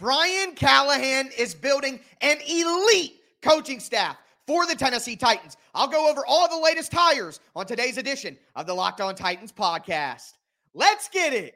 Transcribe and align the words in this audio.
Brian 0.00 0.54
Callahan 0.54 1.28
is 1.36 1.54
building 1.54 2.00
an 2.22 2.38
elite 2.48 3.20
coaching 3.42 3.80
staff 3.80 4.16
for 4.46 4.64
the 4.64 4.74
Tennessee 4.74 5.14
Titans. 5.14 5.58
I'll 5.74 5.88
go 5.88 6.10
over 6.10 6.22
all 6.26 6.48
the 6.48 6.64
latest 6.64 6.90
hires 6.90 7.38
on 7.54 7.66
today's 7.66 7.98
edition 7.98 8.38
of 8.56 8.66
the 8.66 8.72
Locked 8.72 9.02
On 9.02 9.14
Titans 9.14 9.52
podcast. 9.52 10.32
Let's 10.72 11.10
get 11.10 11.34
it. 11.34 11.54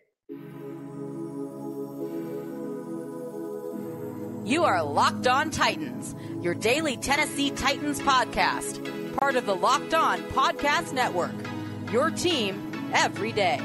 You 4.47 4.65
are 4.65 4.85
Locked 4.85 5.27
On 5.27 5.51
Titans, 5.51 6.15
your 6.43 6.53
daily 6.55 6.99
Tennessee 6.99 7.51
Titans 7.51 7.99
podcast, 8.01 9.17
part 9.17 9.37
of 9.37 9.47
the 9.47 9.57
Locked 9.57 9.95
On 9.95 10.21
Podcast 10.25 10.93
Network. 10.93 11.33
Your 11.91 12.11
team 12.11 12.91
every 12.93 13.33
day. 13.33 13.59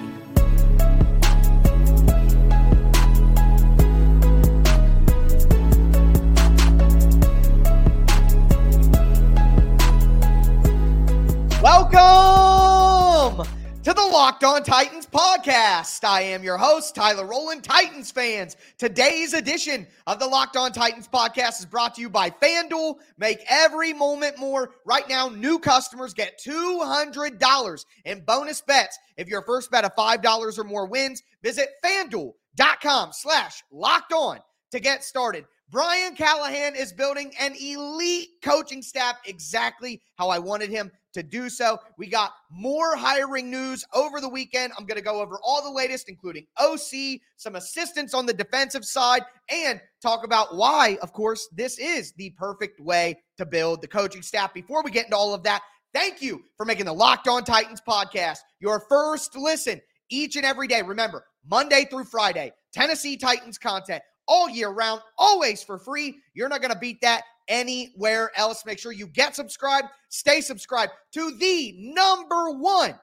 Welcome 11.71 13.45
to 13.83 13.93
the 13.93 14.09
Locked 14.11 14.43
On 14.43 14.63
Titans 14.63 15.05
podcast. 15.05 16.03
I 16.03 16.21
am 16.21 16.41
your 16.43 16.57
host, 16.57 16.95
Tyler 16.95 17.27
Roland. 17.27 17.63
Titans 17.63 18.09
fans. 18.09 18.57
Today's 18.79 19.35
edition 19.35 19.85
of 20.07 20.17
the 20.17 20.25
Locked 20.25 20.57
On 20.57 20.71
Titans 20.71 21.07
podcast 21.07 21.59
is 21.59 21.67
brought 21.67 21.93
to 21.93 22.01
you 22.01 22.09
by 22.09 22.31
FanDuel. 22.31 22.95
Make 23.19 23.45
every 23.47 23.93
moment 23.93 24.39
more. 24.39 24.71
Right 24.83 25.07
now, 25.07 25.29
new 25.29 25.59
customers 25.59 26.15
get 26.15 26.41
$200 26.43 27.85
in 28.05 28.21
bonus 28.21 28.61
bets 28.61 28.97
if 29.15 29.27
your 29.27 29.43
first 29.43 29.69
bet 29.69 29.85
of 29.85 29.95
$5 29.95 30.57
or 30.57 30.63
more 30.63 30.87
wins. 30.87 31.21
Visit 31.43 31.69
FanDuel.com 31.85 33.11
slash 33.13 33.61
locked 33.71 34.11
on 34.11 34.39
to 34.71 34.79
get 34.79 35.03
started. 35.03 35.45
Brian 35.71 36.15
Callahan 36.15 36.75
is 36.75 36.91
building 36.91 37.31
an 37.39 37.53
elite 37.61 38.29
coaching 38.43 38.81
staff 38.81 39.17
exactly 39.25 40.01
how 40.15 40.29
I 40.29 40.39
wanted 40.39 40.71
him 40.71 40.91
to 41.13 41.21
do 41.21 41.47
so. 41.47 41.77
We 41.95 42.07
got 42.07 42.31
more 42.49 42.95
hiring 42.95 43.51
news 43.51 43.85
over 43.93 44.19
the 44.19 44.29
weekend. 44.29 44.73
I'm 44.77 44.87
going 44.87 44.97
to 44.97 45.03
go 45.03 45.21
over 45.21 45.39
all 45.43 45.61
the 45.61 45.69
latest, 45.69 46.09
including 46.09 46.47
OC, 46.57 47.19
some 47.37 47.55
assistance 47.55 48.15
on 48.15 48.25
the 48.25 48.33
defensive 48.33 48.83
side, 48.83 49.21
and 49.47 49.79
talk 50.01 50.25
about 50.25 50.55
why, 50.55 50.97
of 51.03 51.13
course, 51.13 51.47
this 51.55 51.77
is 51.77 52.13
the 52.13 52.31
perfect 52.31 52.79
way 52.79 53.19
to 53.37 53.45
build 53.45 53.81
the 53.81 53.87
coaching 53.87 54.23
staff. 54.23 54.51
Before 54.53 54.81
we 54.81 54.89
get 54.89 55.05
into 55.05 55.17
all 55.17 55.35
of 55.35 55.43
that, 55.43 55.61
thank 55.93 56.19
you 56.19 56.41
for 56.57 56.65
making 56.65 56.85
the 56.85 56.93
Locked 56.93 57.27
On 57.27 57.43
Titans 57.43 57.81
podcast 57.87 58.39
your 58.59 58.85
first 58.89 59.37
listen 59.37 59.79
each 60.09 60.35
and 60.35 60.45
every 60.45 60.67
day. 60.67 60.81
Remember, 60.81 61.25
Monday 61.47 61.85
through 61.85 62.05
Friday, 62.05 62.53
Tennessee 62.73 63.17
Titans 63.17 63.59
content 63.59 64.01
all 64.29 64.49
year 64.49 64.69
round, 64.69 65.01
always 65.17 65.61
for 65.61 65.77
free. 65.77 66.19
You're 66.33 66.47
not 66.47 66.61
going 66.61 66.73
to 66.73 66.79
beat 66.79 67.01
that 67.01 67.23
anywhere 67.49 68.31
else. 68.37 68.65
Make 68.65 68.79
sure 68.79 68.93
you 68.93 69.07
get 69.07 69.35
subscribed, 69.35 69.87
stay 70.07 70.39
subscribed 70.39 70.93
to 71.13 71.31
the 71.31 71.75
number 71.79 72.51
one 72.51 72.97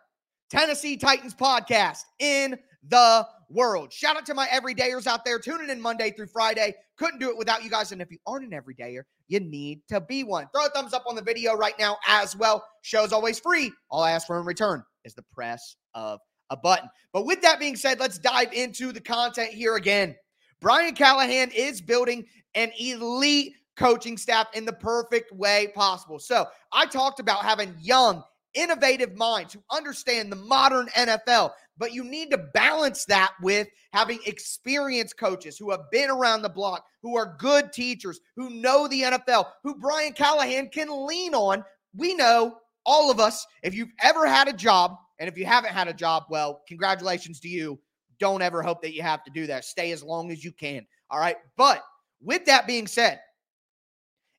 Tennessee 0.49 0.97
Titans 0.97 1.35
podcast 1.35 1.99
in 2.21 2.57
the 2.89 3.27
world. 3.51 3.93
Shout 3.93 4.17
out 4.17 4.27
to 4.27 4.35
my 4.35 4.47
everydayers 4.47 5.07
out 5.07 5.25
there 5.25 5.39
tuning 5.39 5.71
in 5.71 5.81
Monday 5.81 6.11
through 6.13 6.29
Friday. 6.29 6.75
Couldn't 6.97 7.19
do 7.19 7.29
it 7.29 7.37
without 7.37 7.63
you 7.63 7.71
guys. 7.71 7.93
And 7.93 8.01
if 8.01 8.11
you 8.11 8.19
aren't 8.27 8.53
an 8.53 8.59
everydayer, 8.59 9.03
you 9.29 9.41
need 9.41 9.81
to 9.89 10.01
be 10.01 10.25
one. 10.25 10.49
Throw 10.55 10.67
a 10.67 10.71
thumbs 10.71 10.95
up 10.95 11.05
on 11.09 11.17
the 11.17 11.23
video 11.23 11.55
right 11.55 11.79
now 11.79 11.99
as 12.07 12.37
well. 12.37 12.65
Show's 12.83 13.13
always 13.13 13.39
free. 13.41 13.73
All 13.91 14.03
I 14.03 14.13
ask 14.13 14.27
for 14.27 14.39
in 14.39 14.47
return 14.47 14.85
is 15.05 15.15
the 15.15 15.25
press 15.33 15.77
of 15.95 16.21
a 16.51 16.57
button. 16.57 16.89
But 17.13 17.27
with 17.27 17.43
that 17.43 17.59
being 17.59 17.77
said, 17.77 17.99
let's 17.99 18.19
dive 18.19 18.53
into 18.53 18.93
the 18.93 19.01
content 19.01 19.51
here 19.51 19.77
again. 19.77 20.15
Brian 20.61 20.95
Callahan 20.95 21.51
is 21.51 21.81
building 21.81 22.25
an 22.55 22.73
elite 22.79 23.55
coaching 23.77 24.17
staff 24.17 24.47
in 24.55 24.65
the 24.65 24.73
perfect 24.73 25.33
way 25.33 25.69
possible. 25.75 26.19
So 26.19 26.47
I 26.73 26.87
talked 26.87 27.21
about 27.21 27.45
having 27.45 27.75
young, 27.81 28.23
innovative 28.55 29.15
minds 29.17 29.53
who 29.53 29.63
understand 29.71 30.33
the 30.33 30.37
modern 30.37 30.89
NFL, 30.97 31.53
but 31.77 31.93
you 31.93 32.03
need 32.03 32.31
to 32.31 32.39
balance 32.39 33.05
that 33.05 33.33
with 33.43 33.69
having 33.93 34.19
experienced 34.25 35.19
coaches 35.19 35.59
who 35.59 35.71
have 35.71 35.91
been 35.91 36.09
around 36.09 36.41
the 36.41 36.49
block, 36.49 36.85
who 37.03 37.17
are 37.17 37.37
good 37.39 37.73
teachers, 37.73 38.19
who 38.35 38.49
know 38.49 38.89
the 38.89 39.03
NFL, 39.03 39.47
who 39.63 39.75
Brian 39.75 40.15
Callahan 40.15 40.71
can 40.71 41.07
lean 41.07 41.35
on. 41.35 41.63
We 41.95 42.15
know 42.15 42.57
all 42.87 43.11
of 43.11 43.21
us, 43.21 43.47
if 43.63 43.75
you've 43.75 43.93
ever 44.03 44.27
had 44.27 44.49
a 44.49 44.53
job, 44.55 44.97
and 45.19 45.29
if 45.29 45.37
you 45.37 45.45
haven't 45.45 45.73
had 45.73 45.89
a 45.89 45.95
job, 45.95 46.25
well, 46.31 46.63
congratulations 46.67 47.41
to 47.41 47.49
you 47.49 47.79
don't 48.19 48.43
ever 48.43 48.63
hope 48.63 48.83
that 48.83 48.95
you 48.95 49.03
have 49.03 49.23
to 49.25 49.31
do 49.31 49.47
that. 49.47 49.65
Stay 49.65 49.93
as 49.93 50.03
long 50.03 50.31
as 50.31 50.45
you 50.45 50.53
can. 50.53 50.87
All 51.11 51.21
right. 51.21 51.37
But 51.57 51.83
with 52.21 52.47
that 52.47 52.67
being 52.67 52.87
said, 52.87 53.21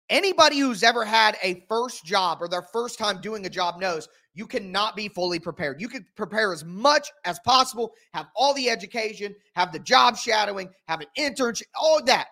anybody 0.10 0.60
who's 0.60 0.84
ever 0.84 1.06
had 1.06 1.38
a 1.44 1.66
first 1.70 2.06
job 2.06 2.40
or 2.42 2.48
their 2.48 2.62
first 2.62 2.98
time 2.98 3.22
doing 3.22 3.46
a 3.46 3.50
job 3.50 3.80
knows 3.80 4.08
you 4.34 4.46
cannot 4.46 4.96
be 4.96 5.08
fully 5.08 5.40
prepared. 5.40 5.82
You 5.82 5.90
can 5.90 6.06
prepare 6.16 6.54
as 6.54 6.64
much 6.64 7.12
as 7.26 7.40
possible, 7.40 7.94
have 8.14 8.28
all 8.36 8.54
the 8.54 8.70
education, 8.70 9.36
have 9.56 9.72
the 9.72 9.80
job 9.80 10.16
shadowing, 10.16 10.70
have 10.88 11.02
an 11.02 11.08
internship, 11.18 11.64
all 11.74 12.04
that. 12.04 12.28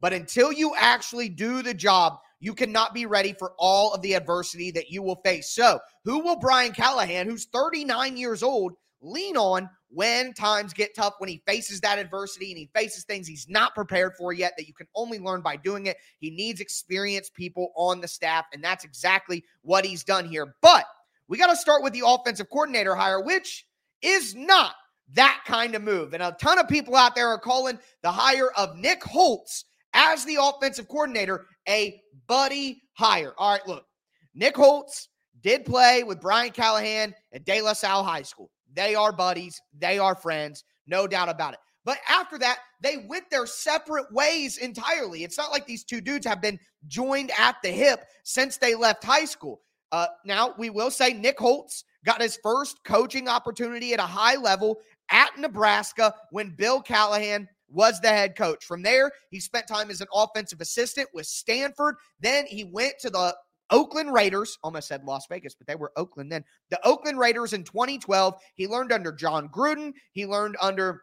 But 0.00 0.12
until 0.12 0.52
you 0.52 0.74
actually 0.76 1.30
do 1.30 1.62
the 1.62 1.72
job, 1.72 2.18
you 2.40 2.54
cannot 2.54 2.92
be 2.92 3.06
ready 3.06 3.32
for 3.32 3.52
all 3.58 3.94
of 3.94 4.02
the 4.02 4.12
adversity 4.12 4.70
that 4.72 4.90
you 4.90 5.02
will 5.02 5.20
face. 5.24 5.50
So, 5.50 5.80
who 6.04 6.18
will 6.18 6.36
Brian 6.36 6.72
Callahan, 6.72 7.26
who's 7.26 7.46
39 7.46 8.18
years 8.18 8.42
old, 8.42 8.74
lean 9.00 9.38
on 9.38 9.70
when 9.88 10.32
times 10.34 10.72
get 10.72 10.94
tough, 10.94 11.14
when 11.18 11.28
he 11.28 11.42
faces 11.46 11.80
that 11.80 11.98
adversity 11.98 12.50
and 12.50 12.58
he 12.58 12.68
faces 12.74 13.04
things 13.04 13.26
he's 13.26 13.48
not 13.48 13.74
prepared 13.74 14.14
for 14.16 14.32
yet 14.32 14.52
that 14.56 14.66
you 14.66 14.74
can 14.74 14.88
only 14.94 15.18
learn 15.18 15.40
by 15.40 15.56
doing 15.56 15.86
it. 15.86 15.96
He 16.18 16.30
needs 16.30 16.60
experienced 16.60 17.34
people 17.34 17.72
on 17.76 18.00
the 18.00 18.08
staff, 18.08 18.46
and 18.52 18.62
that's 18.62 18.84
exactly 18.84 19.44
what 19.62 19.84
he's 19.84 20.04
done 20.04 20.26
here. 20.26 20.56
But 20.60 20.86
we 21.28 21.38
got 21.38 21.48
to 21.48 21.56
start 21.56 21.82
with 21.82 21.92
the 21.92 22.02
offensive 22.04 22.50
coordinator 22.50 22.94
hire, 22.94 23.20
which 23.20 23.66
is 24.02 24.34
not 24.34 24.74
that 25.12 25.42
kind 25.46 25.74
of 25.74 25.82
move. 25.82 26.14
And 26.14 26.22
a 26.22 26.36
ton 26.40 26.58
of 26.58 26.68
people 26.68 26.96
out 26.96 27.14
there 27.14 27.28
are 27.28 27.38
calling 27.38 27.78
the 28.02 28.10
hire 28.10 28.50
of 28.56 28.76
Nick 28.76 29.02
Holz 29.04 29.64
as 29.94 30.24
the 30.24 30.38
offensive 30.40 30.88
coordinator 30.88 31.46
a 31.68 32.00
buddy 32.26 32.82
hire. 32.94 33.32
All 33.38 33.52
right, 33.52 33.66
look, 33.66 33.86
Nick 34.34 34.56
Holz 34.56 35.08
did 35.42 35.64
play 35.64 36.02
with 36.02 36.20
Brian 36.20 36.50
Callahan 36.50 37.14
at 37.32 37.44
De 37.44 37.62
La 37.62 37.72
Salle 37.72 38.02
High 38.02 38.22
School. 38.22 38.50
They 38.76 38.94
are 38.94 39.10
buddies, 39.10 39.60
they 39.76 39.98
are 39.98 40.14
friends, 40.14 40.62
no 40.86 41.08
doubt 41.08 41.28
about 41.28 41.54
it. 41.54 41.60
But 41.84 41.98
after 42.08 42.38
that, 42.38 42.58
they 42.82 43.06
went 43.08 43.30
their 43.30 43.46
separate 43.46 44.12
ways 44.12 44.58
entirely. 44.58 45.24
It's 45.24 45.38
not 45.38 45.50
like 45.50 45.66
these 45.66 45.84
two 45.84 46.00
dudes 46.00 46.26
have 46.26 46.42
been 46.42 46.58
joined 46.86 47.30
at 47.38 47.56
the 47.62 47.70
hip 47.70 48.04
since 48.24 48.56
they 48.56 48.74
left 48.74 49.02
high 49.02 49.24
school. 49.24 49.60
Uh, 49.92 50.08
now, 50.24 50.54
we 50.58 50.68
will 50.68 50.90
say 50.90 51.12
Nick 51.12 51.38
Holz 51.38 51.84
got 52.04 52.20
his 52.20 52.38
first 52.42 52.82
coaching 52.84 53.28
opportunity 53.28 53.94
at 53.94 54.00
a 54.00 54.02
high 54.02 54.36
level 54.36 54.78
at 55.10 55.38
Nebraska 55.38 56.12
when 56.30 56.50
Bill 56.50 56.82
Callahan 56.82 57.48
was 57.68 58.00
the 58.00 58.08
head 58.08 58.36
coach. 58.36 58.64
From 58.64 58.82
there, 58.82 59.10
he 59.30 59.40
spent 59.40 59.68
time 59.68 59.90
as 59.90 60.00
an 60.00 60.08
offensive 60.12 60.60
assistant 60.60 61.08
with 61.14 61.26
Stanford. 61.26 61.96
Then 62.20 62.46
he 62.46 62.64
went 62.64 62.94
to 63.00 63.10
the 63.10 63.36
Oakland 63.70 64.12
Raiders, 64.12 64.58
almost 64.62 64.88
said 64.88 65.04
Las 65.04 65.26
Vegas, 65.28 65.54
but 65.54 65.66
they 65.66 65.74
were 65.74 65.92
Oakland 65.96 66.30
then. 66.30 66.44
The 66.70 66.84
Oakland 66.86 67.18
Raiders 67.18 67.52
in 67.52 67.64
2012. 67.64 68.34
He 68.54 68.66
learned 68.66 68.92
under 68.92 69.12
Jon 69.12 69.48
Gruden. 69.48 69.92
He 70.12 70.26
learned 70.26 70.56
under 70.60 71.02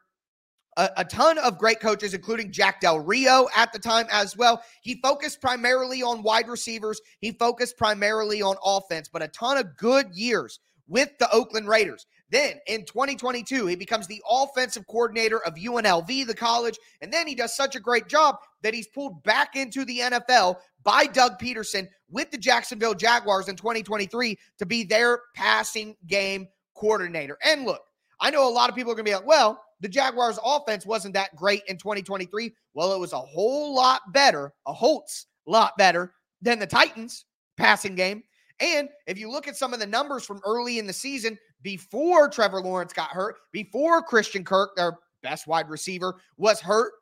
a, 0.77 0.89
a, 0.97 1.05
ton 1.05 1.37
of 1.37 1.57
great 1.57 1.79
coaches, 1.79 2.13
including 2.13 2.51
Jack 2.51 2.81
Del 2.81 2.99
Rio 2.99 3.47
at 3.55 3.71
the 3.73 3.79
time 3.79 4.07
as 4.11 4.37
well. 4.37 4.63
He 4.81 4.99
focused 5.01 5.41
primarily 5.41 6.01
on 6.01 6.23
wide 6.23 6.47
receivers. 6.47 6.99
He 7.19 7.31
focused 7.31 7.77
primarily 7.77 8.41
on 8.41 8.55
offense, 8.63 9.09
but 9.11 9.21
a 9.21 9.27
ton 9.27 9.57
of 9.57 9.77
good 9.77 10.07
years 10.13 10.59
with 10.87 11.09
the 11.19 11.31
Oakland 11.31 11.67
Raiders. 11.67 12.05
Then 12.33 12.55
in 12.65 12.83
2022, 12.85 13.67
he 13.67 13.75
becomes 13.75 14.07
the 14.07 14.19
offensive 14.27 14.87
coordinator 14.87 15.45
of 15.45 15.53
UNLV, 15.53 16.25
the 16.25 16.33
college. 16.33 16.79
And 17.01 17.13
then 17.13 17.27
he 17.27 17.35
does 17.35 17.55
such 17.55 17.75
a 17.75 17.79
great 17.79 18.07
job 18.07 18.37
that 18.63 18.73
he's 18.73 18.87
pulled 18.87 19.21
back 19.21 19.55
into 19.55 19.85
the 19.85 19.99
NFL 19.99 20.55
by 20.83 21.05
Doug 21.05 21.37
Pederson 21.37 21.87
with 22.09 22.31
the 22.31 22.39
Jacksonville 22.39 22.95
Jaguars 22.95 23.49
in 23.49 23.55
2023 23.55 24.35
to 24.57 24.65
be 24.65 24.83
their 24.83 25.19
passing 25.35 25.95
game 26.07 26.47
coordinator. 26.75 27.37
And 27.45 27.65
look, 27.65 27.83
I 28.19 28.31
know 28.31 28.47
a 28.47 28.49
lot 28.49 28.67
of 28.67 28.75
people 28.75 28.91
are 28.91 28.95
going 28.95 29.05
to 29.05 29.11
be 29.11 29.15
like, 29.15 29.27
well, 29.27 29.63
the 29.81 29.87
Jaguars 29.87 30.39
offense 30.43 30.87
wasn't 30.87 31.13
that 31.13 31.35
great 31.35 31.61
in 31.67 31.77
2023. 31.77 32.51
Well, 32.73 32.93
it 32.93 32.99
was 32.99 33.13
a 33.13 33.19
whole 33.19 33.75
lot 33.75 34.01
better, 34.11 34.51
a 34.65 34.73
Holtz 34.73 35.27
lot 35.45 35.77
better 35.77 36.15
than 36.41 36.57
the 36.57 36.65
Titans 36.65 37.25
passing 37.57 37.93
game. 37.93 38.23
And 38.63 38.87
if 39.07 39.19
you 39.19 39.29
look 39.29 39.49
at 39.49 39.57
some 39.57 39.73
of 39.73 39.81
the 39.81 39.85
numbers 39.85 40.25
from 40.25 40.39
early 40.45 40.79
in 40.79 40.87
the 40.87 40.93
season, 40.93 41.37
before 41.63 42.29
Trevor 42.29 42.61
Lawrence 42.61 42.93
got 42.93 43.09
hurt, 43.09 43.35
before 43.51 44.01
Christian 44.01 44.45
Kirk, 44.45 44.77
their 44.77 44.97
best 45.21 45.47
wide 45.47 45.69
receiver, 45.69 46.15
was 46.37 46.61
hurt, 46.61 46.93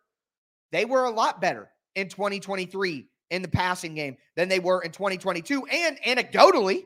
they 0.72 0.86
were 0.86 1.04
a 1.04 1.12
lot 1.12 1.40
better 1.40 1.70
in 1.94 2.10
2023 2.10 3.08
in 3.30 3.42
the 3.44 3.48
passing 3.48 3.94
game 3.94 4.18
than 4.36 4.50
they 4.50 4.58
were 4.58 4.82
in 4.82 4.92
2022. 4.92 5.64
And 5.68 6.00
anecdotally, 6.02 6.86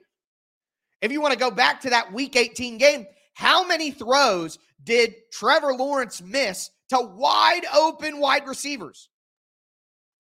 if 1.02 1.10
you 1.10 1.22
want 1.22 1.32
to 1.32 1.40
go 1.40 1.52
back 1.52 1.80
to 1.82 1.90
that 1.92 2.12
week 2.12 2.36
18 2.36 2.78
game, 2.78 3.08
how 3.34 3.66
many 3.66 3.92
throws 3.92 4.60
did 4.84 5.16
Trevor 5.32 5.74
Lawrence 5.74 6.22
miss 6.22 6.70
to 6.90 7.00
wide 7.00 7.64
open 7.74 8.20
wide 8.20 8.46
receivers? 8.46 9.08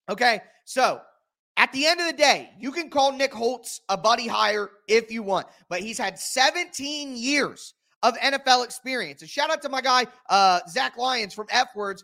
Okay. 0.09 0.39
So 0.63 1.01
at 1.57 1.71
the 1.71 1.85
end 1.85 2.01
of 2.01 2.07
the 2.07 2.13
day, 2.13 2.49
you 2.59 2.71
can 2.71 2.89
call 2.89 3.11
Nick 3.11 3.33
Holz 3.33 3.81
a 3.89 3.97
buddy 3.97 4.27
hire 4.27 4.69
if 4.87 5.11
you 5.11 5.23
want, 5.23 5.47
but 5.69 5.79
he's 5.79 5.97
had 5.97 6.19
17 6.19 7.15
years 7.15 7.73
of 8.03 8.15
NFL 8.17 8.65
experience. 8.65 9.21
And 9.21 9.29
shout 9.29 9.49
out 9.49 9.61
to 9.61 9.69
my 9.69 9.81
guy, 9.81 10.05
uh, 10.29 10.59
Zach 10.69 10.97
Lyons 10.97 11.33
from 11.33 11.47
F 11.49 11.69
Words. 11.75 12.03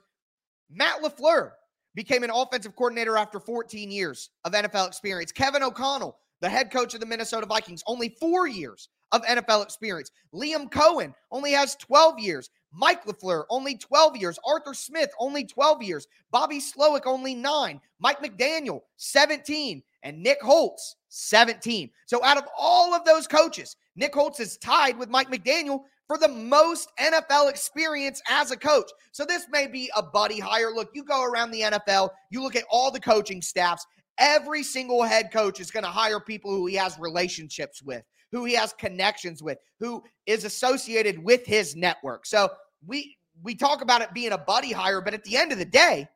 Matt 0.70 1.02
LaFleur 1.04 1.52
became 1.96 2.24
an 2.24 2.32
offensive 2.34 2.76
coordinator 2.76 3.18
after 3.18 3.40
14 3.40 3.92
years 3.92 4.30
of 4.46 4.54
NFL 4.54 4.88
experience. 4.88 5.32
Kevin 5.32 5.64
O'Connell, 5.64 6.18
the 6.40 6.50
head 6.50 6.72
coach 6.72 6.94
of 6.94 7.02
the 7.02 7.06
Minnesota 7.06 7.46
Vikings, 7.46 7.84
only 7.88 8.16
four 8.20 8.48
years 8.48 8.90
of 9.12 9.22
NFL 9.24 9.64
experience. 9.64 10.12
Liam 10.34 10.72
Coen 10.72 11.14
only 11.32 11.52
has 11.52 11.76
12 11.76 12.20
years. 12.20 12.50
Mike 12.74 13.06
LaFleur, 13.06 13.44
only 13.50 13.76
12 13.76 14.18
years. 14.18 14.40
Arthur 14.46 14.74
Smith, 14.74 15.10
only 15.20 15.44
12 15.44 15.84
years. 15.84 16.08
Bobby 16.32 16.60
Slowik, 16.60 17.06
only 17.06 17.36
nine. 17.36 17.82
Mike 18.00 18.22
McDaniel, 18.22 18.82
17. 18.98 19.84
And 20.04 20.24
Nick 20.24 20.42
Holz, 20.42 20.96
17. 21.10 21.90
So 22.06 22.24
out 22.24 22.38
of 22.38 22.46
all 22.58 22.94
of 22.94 23.06
those 23.06 23.28
coaches, 23.28 23.76
Nick 23.96 24.16
Holz 24.16 24.40
is 24.40 24.58
tied 24.58 24.98
with 24.98 25.10
Mike 25.10 25.30
McDaniel 25.30 25.82
for 26.08 26.18
the 26.18 26.28
most 26.28 26.90
NFL 27.00 27.50
experience 27.50 28.22
as 28.30 28.52
a 28.52 28.58
coach. 28.58 28.90
So 29.12 29.26
this 29.26 29.46
may 29.52 29.68
be 29.68 29.92
a 29.96 30.02
buddy 30.02 30.40
hire. 30.40 30.72
Look, 30.72 30.90
you 30.94 31.04
go 31.04 31.24
around 31.24 31.52
the 31.52 31.62
NFL, 31.62 32.10
you 32.32 32.42
look 32.42 32.56
at 32.56 32.66
all 32.70 32.90
the 32.90 33.00
coaching 33.00 33.42
staffs, 33.42 33.86
every 34.18 34.64
single 34.64 35.04
head 35.04 35.32
coach 35.32 35.60
is 35.60 35.72
going 35.72 35.84
to 35.84 35.90
hire 35.90 36.20
people 36.20 36.52
who 36.52 36.68
he 36.68 36.76
has 36.76 36.98
relationships 37.00 37.82
with 37.82 38.04
who 38.32 38.46
he 38.46 38.54
has 38.54 38.74
connections 38.74 39.44
with, 39.44 39.58
who 39.80 40.04
is 40.26 40.46
associated 40.46 41.22
with 41.24 41.46
his 41.46 41.76
network. 41.76 42.26
So 42.26 42.50
we 42.86 43.18
we 43.44 43.56
talk 43.56 43.82
about 43.82 44.02
it 44.02 44.14
being 44.14 44.34
a 44.34 44.38
buddy 44.38 44.72
hire, 44.72 45.02
but 45.02 45.14
at 45.14 45.24
the 45.24 45.38
end 45.38 45.52
of 45.52 45.58
the 45.58 45.66
day, 45.66 46.08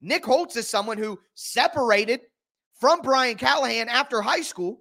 Nick 0.00 0.24
Holz 0.24 0.56
is 0.56 0.68
someone 0.68 0.98
who 0.98 1.18
separated 1.34 2.20
from 2.78 3.00
Brian 3.02 3.36
Callahan 3.36 3.88
after 3.88 4.20
high 4.20 4.42
school 4.42 4.80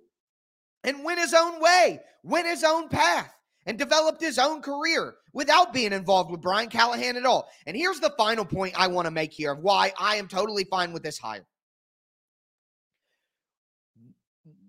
and 0.83 1.03
went 1.03 1.19
his 1.19 1.33
own 1.33 1.59
way, 1.59 2.00
went 2.23 2.47
his 2.47 2.63
own 2.63 2.89
path, 2.89 3.33
and 3.65 3.77
developed 3.77 4.21
his 4.21 4.38
own 4.38 4.62
career 4.62 5.15
without 5.33 5.73
being 5.73 5.91
involved 5.91 6.31
with 6.31 6.41
Brian 6.41 6.69
Callahan 6.69 7.17
at 7.17 7.25
all. 7.25 7.50
And 7.65 7.75
here's 7.75 8.00
the 8.00 8.13
final 8.17 8.45
point 8.45 8.73
I 8.77 8.88
want 8.88 9.06
to 9.06 9.12
make 9.12 9.33
here 9.33 9.53
of 9.53 9.59
why 9.59 9.91
I 9.97 10.17
am 10.17 10.27
totally 10.27 10.63
fine 10.65 10.94
with 10.94 11.03
this 11.03 11.17
hire. 11.17 11.45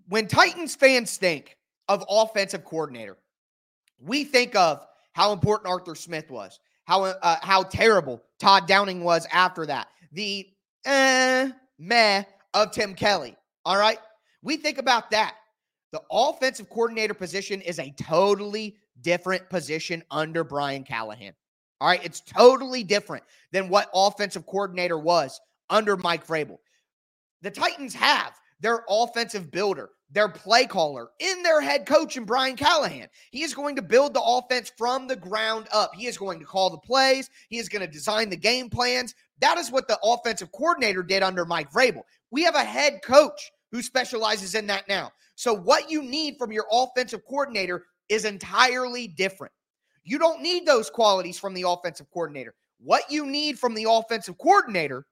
When 0.08 0.26
Titans 0.26 0.74
fans 0.74 1.16
think 1.16 1.56
of 1.88 2.04
offensive 2.08 2.64
coordinator. 2.64 3.16
We 3.98 4.24
think 4.24 4.54
of 4.54 4.86
how 5.12 5.32
important 5.32 5.70
Arthur 5.70 5.94
Smith 5.94 6.30
was, 6.30 6.60
how 6.84 7.04
uh, 7.04 7.36
how 7.42 7.62
terrible 7.62 8.22
Todd 8.38 8.66
Downing 8.66 9.02
was 9.02 9.26
after 9.32 9.66
that, 9.66 9.88
the 10.12 10.48
eh, 10.84 11.50
meh 11.78 12.24
of 12.54 12.70
Tim 12.70 12.94
Kelly. 12.94 13.36
All 13.64 13.78
right, 13.78 13.98
we 14.42 14.56
think 14.56 14.78
about 14.78 15.10
that. 15.10 15.36
The 15.92 16.02
offensive 16.10 16.68
coordinator 16.68 17.14
position 17.14 17.60
is 17.62 17.78
a 17.78 17.92
totally 17.92 18.76
different 19.00 19.48
position 19.48 20.02
under 20.10 20.44
Brian 20.44 20.84
Callahan. 20.84 21.32
All 21.80 21.88
right, 21.88 22.04
it's 22.04 22.20
totally 22.20 22.82
different 22.82 23.24
than 23.52 23.68
what 23.68 23.90
offensive 23.94 24.46
coordinator 24.46 24.98
was 24.98 25.40
under 25.70 25.96
Mike 25.96 26.26
Vrabel. 26.26 26.58
The 27.42 27.50
Titans 27.50 27.94
have 27.94 28.32
their 28.60 28.84
offensive 28.88 29.50
builder 29.50 29.90
their 30.10 30.28
play 30.28 30.66
caller, 30.66 31.08
in 31.18 31.42
their 31.42 31.60
head 31.60 31.86
coach 31.86 32.16
and 32.16 32.26
Brian 32.26 32.56
Callahan. 32.56 33.08
He 33.30 33.42
is 33.42 33.54
going 33.54 33.76
to 33.76 33.82
build 33.82 34.14
the 34.14 34.22
offense 34.22 34.72
from 34.76 35.08
the 35.08 35.16
ground 35.16 35.66
up. 35.72 35.94
He 35.94 36.06
is 36.06 36.16
going 36.16 36.38
to 36.38 36.44
call 36.44 36.70
the 36.70 36.78
plays. 36.78 37.28
He 37.48 37.58
is 37.58 37.68
going 37.68 37.84
to 37.84 37.92
design 37.92 38.30
the 38.30 38.36
game 38.36 38.70
plans. 38.70 39.14
That 39.40 39.58
is 39.58 39.70
what 39.70 39.88
the 39.88 39.98
offensive 40.02 40.52
coordinator 40.52 41.02
did 41.02 41.22
under 41.22 41.44
Mike 41.44 41.72
Vrabel. 41.72 42.02
We 42.30 42.42
have 42.44 42.54
a 42.54 42.64
head 42.64 43.00
coach 43.04 43.50
who 43.72 43.82
specializes 43.82 44.54
in 44.54 44.66
that 44.68 44.88
now. 44.88 45.10
So 45.34 45.52
what 45.52 45.90
you 45.90 46.02
need 46.02 46.36
from 46.38 46.52
your 46.52 46.66
offensive 46.70 47.20
coordinator 47.28 47.84
is 48.08 48.24
entirely 48.24 49.08
different. 49.08 49.52
You 50.04 50.18
don't 50.18 50.40
need 50.40 50.66
those 50.66 50.88
qualities 50.88 51.38
from 51.38 51.52
the 51.52 51.64
offensive 51.66 52.06
coordinator. 52.12 52.54
What 52.78 53.10
you 53.10 53.26
need 53.26 53.58
from 53.58 53.74
the 53.74 53.86
offensive 53.88 54.38
coordinator 54.38 55.04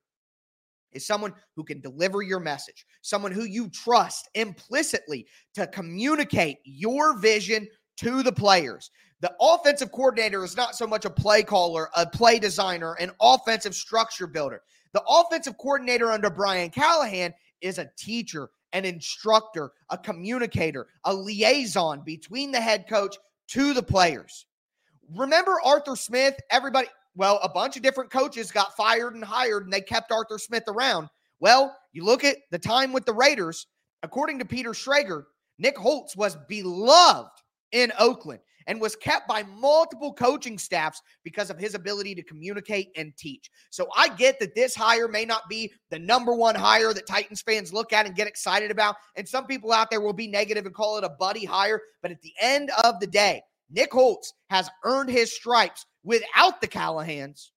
is 0.94 1.06
someone 1.06 1.35
who 1.56 1.64
can 1.64 1.81
deliver 1.81 2.23
your 2.23 2.41
message, 2.41 2.87
someone 3.02 3.32
who 3.32 3.44
you 3.44 3.69
trust 3.70 4.29
implicitly 4.35 5.26
to 5.55 5.67
communicate 5.67 6.58
your 6.64 7.19
vision 7.19 7.69
to 7.99 8.23
the 8.23 8.32
players. 8.32 8.91
The 9.20 9.35
offensive 9.41 9.93
coordinator 9.93 10.44
is 10.44 10.56
not 10.56 10.76
so 10.76 10.87
much 10.87 11.05
a 11.05 11.11
play 11.11 11.43
caller, 11.43 11.88
a 11.96 12.06
play 12.06 12.38
designer, 12.38 12.94
an 12.94 13.11
offensive 13.20 13.75
structure 13.75 14.26
builder. 14.26 14.62
The 14.93 15.02
offensive 15.08 15.56
coordinator 15.58 16.12
under 16.12 16.31
Brian 16.31 16.70
Callahan 16.70 17.35
is 17.61 17.79
a 17.79 17.91
teacher, 17.96 18.50
an 18.73 18.85
instructor, 18.85 19.73
a 19.91 19.99
communicator, 19.99 20.88
a 21.05 21.14
liaison 21.14 22.02
between 22.05 22.52
the 22.52 22.61
head 22.61 22.87
coach 22.88 23.17
to 23.49 23.73
the 23.73 23.82
players. 23.82 24.46
Remember 25.14 25.61
Arthur 25.64 25.96
Smith? 25.96 26.35
Everybody, 26.50 26.88
well, 27.16 27.38
a 27.43 27.49
bunch 27.49 27.76
of 27.76 27.82
different 27.82 28.11
coaches 28.11 28.50
got 28.50 28.76
fired 28.76 29.14
and 29.14 29.25
hired, 29.25 29.64
and 29.64 29.72
they 29.72 29.81
kept 29.81 30.12
Arthur 30.12 30.38
Smith 30.38 30.64
around. 30.69 31.08
Well, 31.40 31.76
you 31.93 32.05
look 32.05 32.25
at 32.25 32.38
the 32.50 32.58
time 32.58 32.93
with 32.93 33.05
the 33.05 33.12
Raiders, 33.12 33.66
according 34.02 34.38
to 34.40 34.44
Peter 34.44 34.70
Schrager, 34.70 35.25
Nick 35.58 35.76
Holz 35.78 36.16
was 36.16 36.37
beloved 36.49 37.31
in 37.72 37.93
Oakland 37.99 38.40
and 38.66 38.81
was 38.81 38.96
kept 38.96 39.28
by 39.28 39.43
multiple 39.43 40.12
coaching 40.12 40.58
staffs 40.58 41.02
because 41.22 41.50
of 41.50 41.58
his 41.58 41.75
ability 41.75 42.14
to 42.14 42.22
communicate 42.22 42.88
and 42.96 43.17
teach. 43.17 43.50
So 43.70 43.88
I 43.96 44.08
get 44.08 44.40
that 44.40 44.55
this 44.55 44.75
hire 44.75 45.08
may 45.08 45.25
not 45.25 45.49
be 45.49 45.72
the 45.90 45.99
number 45.99 46.34
one 46.34 46.55
hire 46.55 46.94
that 46.94 47.06
Titans 47.06 47.43
fans 47.43 47.72
look 47.72 47.93
at 47.93 48.06
and 48.06 48.17
get 48.17 48.26
excited 48.26 48.70
about. 48.70 48.96
And 49.17 49.28
some 49.28 49.46
people 49.46 49.72
out 49.72 49.90
there 49.90 50.00
will 50.00 50.14
be 50.14 50.28
negative 50.28 50.67
and 50.67 50.75
call 50.75 50.96
it 50.96 51.05
a 51.05 51.10
buddy 51.10 51.44
hire. 51.44 51.81
But 52.00 52.10
at 52.10 52.22
the 52.22 52.32
end 52.40 52.70
of 52.82 53.00
the 53.00 53.06
day, 53.06 53.43
Nick 53.70 53.93
Holz 53.93 54.32
has 54.50 54.70
earned 54.84 55.10
his 55.10 55.34
stripes 55.34 55.84
without 56.04 56.60
the 56.60 56.68
Callahans, 56.68 57.48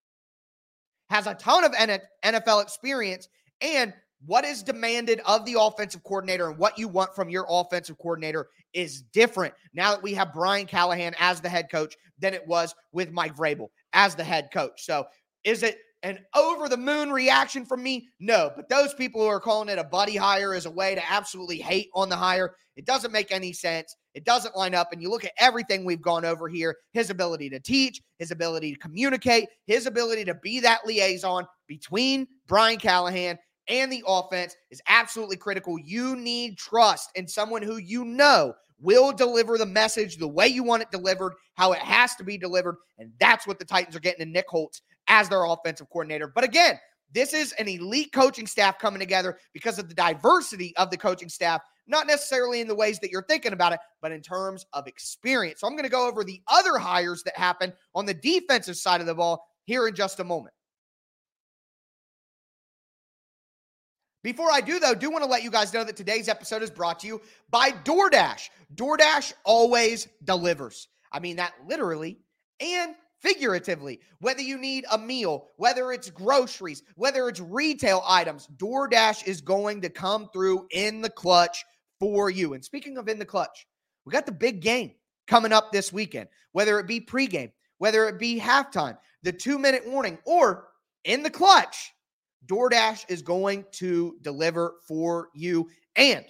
has 1.10 1.28
a 1.28 1.36
ton 1.36 1.64
of 1.64 1.72
NFL 1.74 2.64
experience, 2.64 3.30
and 3.62 3.94
what 4.26 4.46
is 4.46 4.64
demanded 4.64 5.22
of 5.26 5.46
the 5.46 5.56
offensive 5.60 6.04
coordinator 6.04 6.50
and 6.50 6.58
what 6.58 6.78
you 6.78 6.88
want 6.88 7.14
from 7.16 7.30
your 7.30 7.46
offensive 7.48 7.98
coordinator 8.00 8.48
is 8.74 9.04
different 9.14 9.54
now 9.74 9.92
that 9.92 10.02
we 10.02 10.14
have 10.14 10.34
Brian 10.34 10.66
Callahan 10.66 11.14
as 11.20 11.40
the 11.40 11.50
head 11.50 11.70
coach 11.72 11.96
than 12.20 12.34
it 12.34 12.46
was 12.48 12.74
with 12.92 13.12
Mike 13.12 13.36
Vrabel 13.36 13.68
as 13.94 14.16
the 14.16 14.24
head 14.24 14.50
coach. 14.52 14.84
So, 14.84 15.06
is 15.44 15.64
it 15.64 15.78
an 16.04 16.20
over 16.36 16.70
the 16.70 16.78
moon 16.78 17.12
reaction 17.12 17.66
from 17.66 17.84
me? 17.84 18.08
No, 18.20 18.52
but 18.56 18.70
those 18.70 18.94
people 18.94 19.22
who 19.22 19.28
are 19.28 19.40
calling 19.40 19.70
it 19.70 19.80
a 19.80 19.84
buddy 19.84 20.16
hire 20.16 20.54
is 20.54 20.66
a 20.66 20.72
way 20.72 20.96
to 20.96 21.12
absolutely 21.12 21.58
hate 21.58 21.90
on 21.94 22.10
the 22.10 22.16
hire. 22.16 22.56
It 22.76 22.86
doesn't 22.86 23.12
make 23.12 23.32
any 23.32 23.54
sense. 23.54 23.96
It 24.14 24.24
doesn't 24.24 24.56
line 24.56 24.76
up. 24.76 24.92
And 24.92 25.02
you 25.02 25.10
look 25.10 25.26
at 25.26 25.32
everything 25.40 25.84
we've 25.84 26.02
gone 26.02 26.26
over 26.26 26.48
here 26.48 26.76
his 26.94 27.10
ability 27.10 27.50
to 27.50 27.60
teach, 27.60 28.02
his 28.20 28.32
ability 28.32 28.74
to 28.74 28.80
communicate, 28.80 29.48
his 29.66 29.88
ability 29.88 30.26
to 30.26 30.36
be 30.36 30.60
that 30.60 30.86
liaison 30.86 31.46
between 31.68 32.28
Brian 32.48 32.78
Callahan 32.78 33.38
and 33.68 33.92
the 33.92 34.04
offense 34.08 34.56
is 34.72 34.82
absolutely 34.88 35.38
critical. 35.38 35.78
You 35.80 36.16
need 36.16 36.58
trust 36.58 37.10
in 37.16 37.28
someone 37.28 37.62
who 37.62 37.78
you 37.78 38.06
know 38.06 38.54
will 38.80 39.12
deliver 39.12 39.58
the 39.58 39.66
message 39.66 40.18
the 40.18 40.28
way 40.28 40.48
you 40.48 40.64
want 40.64 40.84
it 40.84 40.92
delivered, 40.92 41.34
how 41.56 41.74
it 41.74 41.80
has 41.80 42.16
to 42.16 42.24
be 42.24 42.38
delivered. 42.38 42.76
And 43.00 43.12
that's 43.20 43.48
what 43.48 43.60
the 43.60 43.66
Titans 43.66 43.96
are 43.96 44.02
getting 44.02 44.22
in 44.22 44.32
Nick 44.32 44.46
Holz 44.48 44.82
as 45.08 45.30
their 45.30 45.46
offensive 45.46 45.90
coordinator. 45.90 46.28
But 46.28 46.44
again, 46.44 46.80
this 47.14 47.34
is 47.34 47.54
an 47.54 47.68
elite 47.68 48.12
coaching 48.12 48.48
staff 48.48 48.80
coming 48.80 49.00
together 49.00 49.38
because 49.54 49.80
of 49.80 49.88
the 49.88 49.96
diversity 49.96 50.76
of 50.78 50.92
the 50.92 50.98
coaching 50.98 51.30
staff, 51.30 51.62
not 51.88 52.06
necessarily 52.06 52.60
in 52.60 52.68
the 52.68 52.76
ways 52.76 53.00
that 53.00 53.12
you're 53.12 53.24
thinking 53.24 53.54
about 53.54 53.74
it, 53.74 53.80
but 54.02 54.12
in 54.12 54.22
terms 54.22 54.66
of 54.74 54.88
experience. 54.88 55.62
So 55.62 55.68
I'm 55.68 55.74
going 55.74 55.84
to 55.84 55.90
go 55.90 56.08
over 56.08 56.24
the 56.24 56.42
other 56.48 56.78
hires 56.78 57.24
that 57.24 57.38
happened 57.38 57.74
on 57.96 58.06
the 58.06 58.14
defensive 58.14 58.76
side 58.76 59.00
of 59.00 59.08
the 59.08 59.16
ball 59.16 59.46
here 59.66 59.88
in 59.88 59.96
just 59.96 60.20
a 60.20 60.24
moment. 60.24 60.54
Before 64.24 64.52
I 64.52 64.60
do, 64.60 64.78
though, 64.80 64.94
do 64.94 65.10
want 65.10 65.24
to 65.24 65.30
let 65.30 65.44
you 65.44 65.52
guys 65.52 65.74
know 65.74 65.86
that 65.86 65.96
today's 65.96 66.28
episode 66.28 66.62
is 66.62 66.70
brought 66.70 67.00
to 67.00 67.08
you 67.08 67.22
by 67.50 67.72
DoorDash. 67.72 68.50
DoorDash 68.76 69.32
always 69.46 70.10
delivers. 70.26 70.90
I 71.14 71.20
mean 71.22 71.38
that 71.38 71.54
literally 71.66 72.20
and 72.60 72.96
figuratively. 73.22 74.00
Whether 74.20 74.42
you 74.42 74.58
need 74.58 74.86
a 74.92 74.98
meal, 74.98 75.50
whether 75.58 75.92
it's 75.92 76.10
groceries, 76.10 76.84
whether 76.96 77.28
it's 77.30 77.40
retail 77.40 78.04
items, 78.08 78.48
DoorDash 78.58 79.28
is 79.28 79.42
going 79.42 79.82
to 79.82 79.90
come 79.90 80.30
through 80.32 80.68
in 80.72 81.02
the 81.02 81.10
clutch 81.10 81.66
for 82.00 82.30
you. 82.30 82.54
And 82.54 82.64
speaking 82.64 82.98
of 82.98 83.08
in 83.08 83.20
the 83.20 83.26
clutch, 83.26 83.68
we 84.06 84.12
got 84.12 84.26
the 84.26 84.32
big 84.32 84.62
game 84.62 84.92
coming 85.28 85.52
up 85.52 85.72
this 85.72 85.92
weekend, 85.92 86.30
whether 86.52 86.80
it 86.80 86.88
be 86.88 87.02
pregame, 87.02 87.52
whether 87.78 88.08
it 88.08 88.20
be 88.20 88.40
halftime, 88.40 88.98
the 89.24 89.32
two 89.32 89.60
minute 89.60 89.88
warning, 89.88 90.18
or 90.26 90.68
in 91.04 91.24
the 91.24 91.30
clutch. 91.30 91.92
DoorDash 92.46 93.06
is 93.10 93.22
going 93.22 93.66
to 93.74 94.16
deliver 94.22 94.76
for 94.88 95.30
you. 95.36 95.68
And 95.96 96.26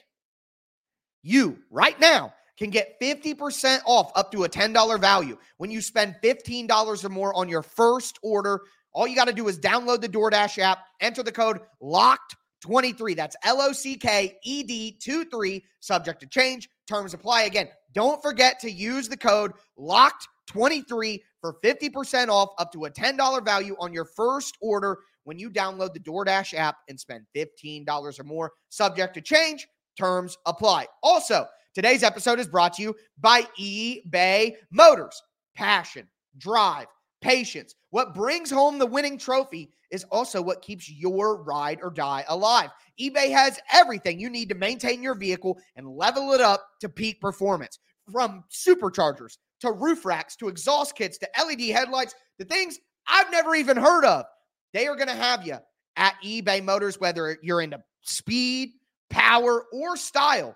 you, 1.22 1.60
right 1.70 2.00
now, 2.00 2.34
can 2.58 2.70
get 2.70 3.00
50% 3.00 3.80
off 3.86 4.12
up 4.16 4.32
to 4.32 4.44
a 4.44 4.50
$10 4.50 5.00
value 5.00 5.38
when 5.58 5.72
you 5.72 5.82
spend 5.82 6.16
$15 6.24 7.06
or 7.06 7.10
more 7.10 7.34
on 7.36 7.48
your 7.48 7.62
first 7.62 8.20
order. 8.24 8.62
All 8.94 9.08
you 9.08 9.16
got 9.16 9.28
to 9.28 9.34
do 9.34 9.48
is 9.48 9.60
download 9.60 10.02
the 10.02 10.10
DoorDash 10.10 10.58
app, 10.60 10.80
enter 11.02 11.24
the 11.24 11.32
code 11.32 11.60
LOCKED 11.82 12.36
23. 12.62 13.14
That's 13.14 13.36
L 13.44 13.62
O 13.62 13.72
C 13.72 13.96
K 13.96 14.38
E 14.44 14.64
D 14.64 14.98
2 15.00 15.26
3, 15.26 15.64
subject 15.80 16.20
to 16.22 16.28
change. 16.28 16.68
Terms 16.88 17.14
apply. 17.14 17.44
Again, 17.44 17.70
don't 17.94 18.22
forget 18.22 18.60
to 18.62 18.72
use 18.72 19.08
the 19.08 19.18
code 19.18 19.54
LOCKED23 19.80 21.20
for 21.42 21.56
50% 21.64 22.30
off 22.30 22.50
up 22.58 22.72
to 22.72 22.86
a 22.86 22.90
$10 22.90 23.46
value 23.46 23.76
on 23.80 23.94
your 23.94 24.06
first 24.06 24.58
order 24.62 24.98
when 25.24 25.38
you 25.38 25.50
download 25.50 25.94
the 25.94 26.00
DoorDash 26.00 26.54
app 26.54 26.78
and 26.90 27.00
spend 27.00 27.26
$15 27.36 28.20
or 28.20 28.24
more, 28.24 28.54
subject 28.70 29.14
to 29.14 29.22
change. 29.22 29.68
Terms 29.98 30.38
apply. 30.46 30.88
Also, 31.04 31.46
today's 31.78 32.02
episode 32.02 32.40
is 32.40 32.48
brought 32.48 32.74
to 32.74 32.82
you 32.82 32.96
by 33.20 33.44
eBay 33.60 34.54
Motors. 34.72 35.22
Passion, 35.54 36.08
drive, 36.40 36.88
patience. 37.22 37.76
What 37.92 38.16
brings 38.16 38.50
home 38.50 38.80
the 38.80 38.86
winning 38.88 39.20
trophy 39.20 39.70
is 39.92 40.04
also 40.06 40.42
what 40.42 40.64
keeps 40.64 40.90
your 40.90 41.44
ride 41.44 41.78
or 41.84 41.92
die 41.92 42.26
alive. 42.30 42.72
eBay 43.00 43.30
has 43.30 43.60
everything 43.72 44.20
you 44.20 44.28
need 44.28 44.50
to 44.50 44.56
maintain 44.56 45.04
your 45.04 45.14
vehicle 45.14 45.56
and 45.76 45.88
level 45.88 46.34
it 46.34 46.42
up 46.42 46.68
to 46.82 46.90
peak 46.90 47.22
performance 47.22 47.78
from 48.12 48.44
superchargers 48.52 49.38
to 49.60 49.72
roof 49.72 50.04
racks 50.04 50.36
to 50.38 50.48
exhaust 50.48 50.96
kits 50.96 51.20
to 51.20 51.30
LED 51.40 51.62
headlights, 51.62 52.16
the 52.40 52.46
things 52.46 52.80
I've 53.08 53.30
never 53.30 53.54
even 53.54 53.78
heard 53.78 54.04
of. 54.04 54.26
They 54.74 54.88
are 54.88 54.96
going 54.96 55.10
to 55.10 55.14
have 55.14 55.46
you 55.46 55.58
at 55.96 56.16
eBay 56.26 56.64
Motors, 56.64 57.00
whether 57.00 57.38
you're 57.44 57.62
into 57.62 57.84
speed, 58.02 58.72
power, 59.12 59.66
or 59.72 59.96
style. 59.96 60.56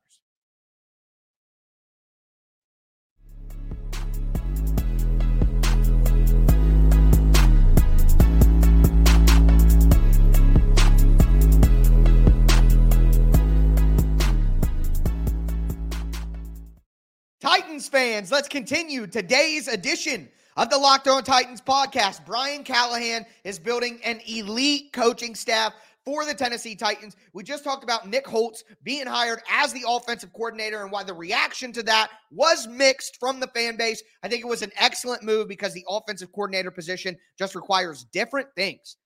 Titans 17.41 17.89
fans, 17.89 18.31
let's 18.31 18.47
continue 18.47 19.07
today's 19.07 19.67
edition 19.67 20.29
of 20.57 20.69
the 20.69 20.77
Locked 20.77 21.07
On 21.07 21.23
Titans 21.23 21.59
podcast. 21.59 22.23
Brian 22.23 22.63
Callahan 22.63 23.25
is 23.43 23.57
building 23.57 23.99
an 24.05 24.21
elite 24.27 24.93
coaching 24.93 25.33
staff 25.33 25.73
for 26.05 26.23
the 26.23 26.35
Tennessee 26.35 26.75
Titans. 26.75 27.15
We 27.33 27.41
just 27.41 27.63
talked 27.63 27.83
about 27.83 28.07
Nick 28.07 28.27
Holz 28.27 28.63
being 28.83 29.07
hired 29.07 29.41
as 29.49 29.73
the 29.73 29.83
offensive 29.87 30.31
coordinator 30.33 30.83
and 30.83 30.91
why 30.91 31.03
the 31.03 31.15
reaction 31.15 31.71
to 31.71 31.81
that 31.81 32.11
was 32.29 32.67
mixed 32.67 33.17
from 33.19 33.39
the 33.39 33.47
fan 33.47 33.75
base. 33.75 34.03
I 34.21 34.27
think 34.27 34.43
it 34.43 34.47
was 34.47 34.61
an 34.61 34.71
excellent 34.77 35.23
move 35.23 35.47
because 35.47 35.73
the 35.73 35.85
offensive 35.89 36.31
coordinator 36.31 36.69
position 36.69 37.17
just 37.39 37.55
requires 37.55 38.03
different 38.03 38.49
things 38.55 38.97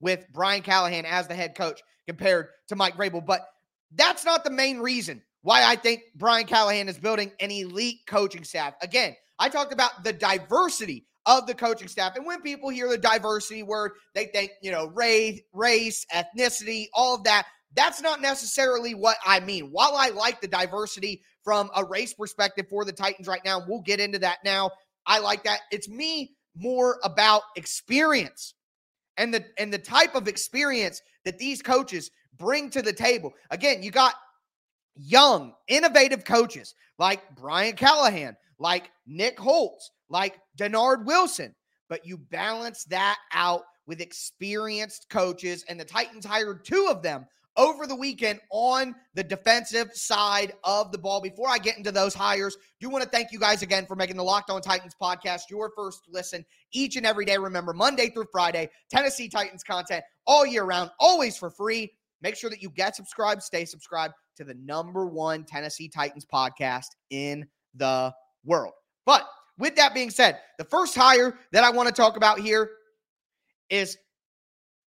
with 0.00 0.24
Brian 0.32 0.62
Callahan 0.62 1.04
as 1.04 1.28
the 1.28 1.34
head 1.34 1.54
coach 1.54 1.82
compared 2.06 2.46
to 2.68 2.76
Mike 2.76 2.96
Vrabel. 2.96 3.26
But 3.26 3.42
that's 3.94 4.24
not 4.24 4.42
the 4.42 4.50
main 4.50 4.78
reason 4.78 5.20
why 5.44 5.62
I 5.62 5.76
think 5.76 6.00
Brian 6.14 6.46
Callahan 6.46 6.88
is 6.88 6.96
building 6.96 7.30
an 7.38 7.50
elite 7.50 7.98
coaching 8.06 8.44
staff. 8.44 8.72
Again, 8.80 9.14
I 9.38 9.50
talked 9.50 9.74
about 9.74 10.02
the 10.02 10.12
diversity 10.14 11.04
of 11.26 11.46
the 11.46 11.54
coaching 11.54 11.86
staff. 11.86 12.16
And 12.16 12.24
when 12.24 12.40
people 12.40 12.70
hear 12.70 12.88
the 12.88 12.96
diversity 12.96 13.62
word, 13.62 13.92
they 14.14 14.24
think, 14.26 14.52
you 14.62 14.70
know, 14.70 14.86
race, 14.86 15.42
race, 15.52 16.06
ethnicity, 16.14 16.86
all 16.94 17.14
of 17.14 17.24
that. 17.24 17.44
That's 17.74 18.00
not 18.00 18.22
necessarily 18.22 18.94
what 18.94 19.18
I 19.26 19.40
mean. 19.40 19.68
While 19.70 19.94
I 19.96 20.08
like 20.08 20.40
the 20.40 20.48
diversity 20.48 21.20
from 21.42 21.68
a 21.76 21.84
race 21.84 22.14
perspective 22.14 22.66
for 22.70 22.86
the 22.86 22.92
Titans 22.92 23.28
right 23.28 23.44
now, 23.44 23.62
we'll 23.68 23.82
get 23.82 24.00
into 24.00 24.18
that 24.20 24.38
now. 24.46 24.70
I 25.04 25.18
like 25.18 25.44
that. 25.44 25.60
It's 25.70 25.90
me 25.90 26.32
more 26.56 27.00
about 27.04 27.42
experience 27.56 28.54
and 29.18 29.34
the 29.34 29.44
and 29.58 29.70
the 29.70 29.78
type 29.78 30.14
of 30.14 30.26
experience 30.26 31.02
that 31.26 31.38
these 31.38 31.60
coaches 31.60 32.10
bring 32.38 32.70
to 32.70 32.80
the 32.80 32.94
table. 32.94 33.32
Again, 33.50 33.82
you 33.82 33.90
got 33.90 34.14
young, 34.96 35.54
innovative 35.68 36.24
coaches 36.24 36.74
like 36.98 37.22
Brian 37.36 37.74
Callahan, 37.74 38.36
like 38.58 38.90
Nick 39.06 39.38
Holz, 39.38 39.90
like 40.08 40.38
Dennard 40.56 41.06
Wilson. 41.06 41.54
But 41.88 42.06
you 42.06 42.18
balance 42.18 42.84
that 42.84 43.18
out 43.32 43.62
with 43.86 44.00
experienced 44.00 45.06
coaches, 45.10 45.64
and 45.68 45.78
the 45.78 45.84
Titans 45.84 46.24
hired 46.24 46.64
two 46.64 46.88
of 46.90 47.02
them 47.02 47.26
over 47.56 47.86
the 47.86 47.94
weekend 47.94 48.40
on 48.50 48.94
the 49.14 49.22
defensive 49.22 49.92
side 49.92 50.52
of 50.64 50.90
the 50.90 50.98
ball. 50.98 51.20
Before 51.20 51.48
I 51.48 51.58
get 51.58 51.76
into 51.76 51.92
those 51.92 52.14
hires, 52.14 52.56
do 52.80 52.88
want 52.88 53.04
to 53.04 53.10
thank 53.10 53.30
you 53.30 53.38
guys 53.38 53.62
again 53.62 53.86
for 53.86 53.94
making 53.94 54.16
the 54.16 54.24
Locked 54.24 54.50
On 54.50 54.60
Titans 54.60 54.94
podcast 55.00 55.42
your 55.50 55.70
first 55.76 56.00
listen 56.08 56.44
each 56.72 56.96
and 56.96 57.06
every 57.06 57.24
day. 57.24 57.38
Remember, 57.38 57.72
Monday 57.72 58.10
through 58.10 58.26
Friday, 58.32 58.70
Tennessee 58.90 59.28
Titans 59.28 59.62
content 59.62 60.04
all 60.26 60.44
year 60.44 60.64
round, 60.64 60.90
always 60.98 61.36
for 61.36 61.50
free. 61.50 61.92
Make 62.22 62.36
sure 62.36 62.50
that 62.50 62.62
you 62.62 62.70
get 62.70 62.96
subscribed, 62.96 63.42
stay 63.42 63.66
subscribed 63.66 64.14
to 64.36 64.44
the 64.44 64.54
number 64.54 65.06
one 65.06 65.44
Tennessee 65.44 65.88
Titans 65.88 66.24
podcast 66.24 66.86
in 67.10 67.46
the 67.74 68.14
world. 68.44 68.74
But 69.06 69.26
with 69.58 69.76
that 69.76 69.94
being 69.94 70.10
said, 70.10 70.40
the 70.58 70.64
first 70.64 70.94
hire 70.94 71.38
that 71.52 71.64
I 71.64 71.70
want 71.70 71.88
to 71.88 71.94
talk 71.94 72.16
about 72.16 72.40
here 72.40 72.70
is 73.70 73.96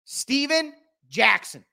Stephen 0.05 0.73
Jackson, 1.09 1.63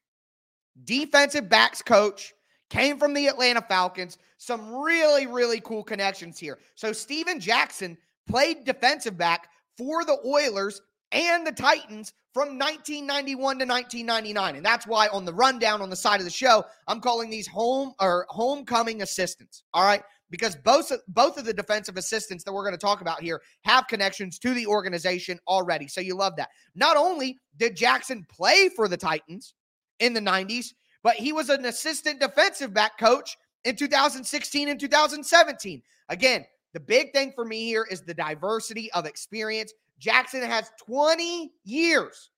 defensive 0.84 1.48
backs 1.48 1.82
coach, 1.82 2.32
came 2.70 2.98
from 2.98 3.14
the 3.14 3.26
Atlanta 3.26 3.62
Falcons. 3.62 4.18
Some 4.38 4.74
really, 4.74 5.26
really 5.26 5.60
cool 5.60 5.82
connections 5.82 6.38
here. 6.38 6.58
So, 6.74 6.92
Stephen 6.92 7.40
Jackson 7.40 7.96
played 8.28 8.64
defensive 8.64 9.16
back 9.16 9.48
for 9.78 10.04
the 10.04 10.18
Oilers 10.24 10.82
and 11.12 11.46
the 11.46 11.52
Titans 11.52 12.12
from 12.32 12.58
1991 12.58 13.58
to 13.58 13.64
1999. 13.64 14.56
And 14.56 14.64
that's 14.64 14.86
why 14.86 15.08
on 15.08 15.24
the 15.24 15.32
rundown 15.32 15.80
on 15.80 15.88
the 15.88 15.96
side 15.96 16.20
of 16.20 16.24
the 16.24 16.30
show, 16.30 16.64
I'm 16.86 17.00
calling 17.00 17.30
these 17.30 17.46
home 17.46 17.94
or 18.00 18.26
homecoming 18.28 19.02
assistants. 19.02 19.62
All 19.72 19.84
right. 19.84 20.02
Because 20.28 20.56
both, 20.56 20.92
both 21.08 21.38
of 21.38 21.44
the 21.44 21.54
defensive 21.54 21.96
assistants 21.96 22.42
that 22.44 22.52
we're 22.52 22.64
going 22.64 22.74
to 22.74 22.78
talk 22.78 23.00
about 23.00 23.22
here 23.22 23.40
have 23.62 23.86
connections 23.86 24.38
to 24.40 24.52
the 24.52 24.66
organization 24.66 25.38
already. 25.46 25.86
So 25.88 26.00
you 26.00 26.16
love 26.16 26.34
that. 26.36 26.50
Not 26.74 26.96
only 26.96 27.38
did 27.56 27.76
Jackson 27.76 28.26
play 28.28 28.68
for 28.68 28.88
the 28.88 28.96
Titans 28.96 29.54
in 30.00 30.12
the 30.12 30.20
90s, 30.20 30.74
but 31.02 31.14
he 31.14 31.32
was 31.32 31.48
an 31.48 31.64
assistant 31.64 32.20
defensive 32.20 32.74
back 32.74 32.98
coach 32.98 33.36
in 33.64 33.76
2016 33.76 34.68
and 34.68 34.78
2017. 34.78 35.82
Again, 36.08 36.44
the 36.74 36.80
big 36.80 37.12
thing 37.12 37.32
for 37.34 37.44
me 37.44 37.64
here 37.64 37.86
is 37.90 38.02
the 38.02 38.12
diversity 38.12 38.92
of 38.92 39.06
experience 39.06 39.72
Jackson 39.98 40.42
has 40.42 40.70
20 40.86 41.52
years 41.64 42.30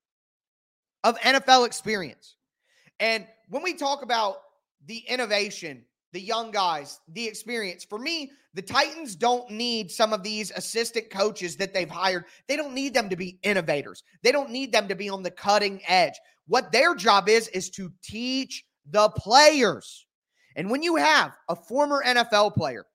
of 1.04 1.18
NFL 1.20 1.66
experience. 1.66 2.36
And 3.00 3.26
when 3.48 3.62
we 3.62 3.74
talk 3.74 4.02
about 4.02 4.36
the 4.86 4.98
innovation, 5.08 5.84
the 6.12 6.20
young 6.20 6.50
guys, 6.50 7.00
the 7.08 7.26
experience, 7.26 7.84
for 7.84 7.98
me, 7.98 8.30
the 8.54 8.62
Titans 8.62 9.14
don't 9.14 9.50
need 9.50 9.90
some 9.90 10.12
of 10.12 10.22
these 10.22 10.50
assistant 10.52 11.10
coaches 11.10 11.56
that 11.56 11.74
they've 11.74 11.90
hired. 11.90 12.24
They 12.46 12.56
don't 12.56 12.74
need 12.74 12.94
them 12.94 13.08
to 13.10 13.16
be 13.16 13.38
innovators. 13.42 14.02
They 14.22 14.32
don't 14.32 14.50
need 14.50 14.72
them 14.72 14.88
to 14.88 14.94
be 14.94 15.08
on 15.08 15.22
the 15.22 15.30
cutting 15.30 15.80
edge. 15.86 16.14
What 16.46 16.72
their 16.72 16.94
job 16.94 17.28
is, 17.28 17.48
is 17.48 17.70
to 17.70 17.92
teach 18.02 18.64
the 18.90 19.10
players. 19.10 20.06
And 20.56 20.70
when 20.70 20.82
you 20.82 20.96
have 20.96 21.36
a 21.48 21.54
former 21.54 22.02
NFL 22.04 22.54
player 22.54 22.86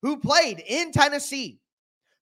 who 0.00 0.16
played 0.16 0.62
in 0.66 0.92
Tennessee, 0.92 1.60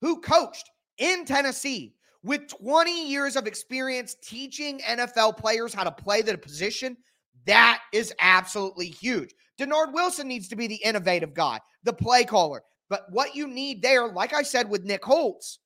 who 0.01 0.21
coached 0.21 0.71
in 1.01 1.25
Tennessee 1.25 1.95
with 2.23 2.47
20 2.49 3.09
years 3.09 3.35
of 3.35 3.47
experience 3.47 4.15
teaching 4.23 4.79
NFL 4.81 5.37
players 5.37 5.75
how 5.75 5.85
to 5.85 5.91
play 5.91 6.23
the 6.23 6.39
position. 6.39 6.97
That 7.47 7.81
is 7.93 8.15
absolutely 8.21 8.87
huge. 8.87 9.35
Dennard 9.59 9.93
Wilson 9.93 10.29
needs 10.29 10.49
to 10.49 10.57
be 10.57 10.67
the 10.67 10.81
innovative 10.85 11.35
guy, 11.35 11.59
the 11.83 11.93
play 11.93 12.25
caller. 12.25 12.63
But 12.89 13.07
what 13.11 13.35
you 13.35 13.47
need 13.47 13.83
there, 13.83 14.09
like 14.09 14.33
I 14.33 14.43
said 14.43 14.69
with 14.69 14.85
Nick 14.85 15.05
Holz, 15.05 15.59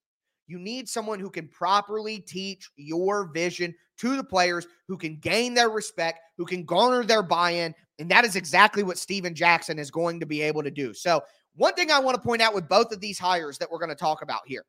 you 0.47 0.59
need 0.59 0.89
someone 0.89 1.19
who 1.19 1.31
can 1.31 1.49
properly 1.49 2.19
teach 2.19 2.71
your 2.77 3.31
vision 3.33 3.75
to 3.99 4.17
the 4.17 4.25
players, 4.25 4.67
who 4.89 4.99
can 4.99 5.17
gain 5.17 5.55
their 5.55 5.71
respect, 5.71 6.21
who 6.37 6.45
can 6.45 6.65
garner 6.65 7.03
their 7.05 7.23
buy 7.23 7.51
in. 7.51 7.75
And 7.99 8.11
that 8.11 8.25
is 8.25 8.37
exactly 8.37 8.83
what 8.83 8.99
Stephen 8.99 9.35
Jackson 9.35 9.79
is 9.79 9.91
going 9.91 10.21
to 10.21 10.27
be 10.27 10.43
able 10.43 10.63
to 10.63 10.71
do. 10.71 10.93
So, 10.93 11.23
one 11.57 11.75
thing 11.75 11.91
I 11.91 12.01
want 12.01 12.17
to 12.17 12.21
point 12.21 12.43
out 12.43 12.53
with 12.53 12.69
both 12.69 12.93
of 12.93 13.01
these 13.01 13.19
hires 13.19 13.59
that 13.59 13.71
we're 13.71 13.79
going 13.79 13.89
to 13.89 13.95
talk 13.95 14.23
about 14.23 14.41
here 14.45 14.65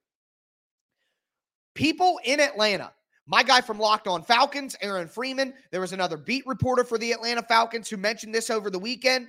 people 1.76 2.20
in 2.24 2.40
Atlanta 2.40 2.92
My 3.28 3.44
guy 3.44 3.62
from 3.62 3.80
Locked 3.80 4.08
On 4.08 4.24
Falcons, 4.24 4.76
Aaron 4.82 5.08
Freeman, 5.08 5.54
there 5.72 5.82
was 5.82 5.94
another 5.94 6.18
beat 6.18 6.46
reporter 6.48 6.84
for 6.84 6.98
the 6.98 7.12
Atlanta 7.12 7.44
Falcons 7.44 7.90
who 7.90 7.98
mentioned 7.98 8.34
this 8.34 8.50
over 8.50 8.70
the 8.70 8.80
weekend. 8.80 9.28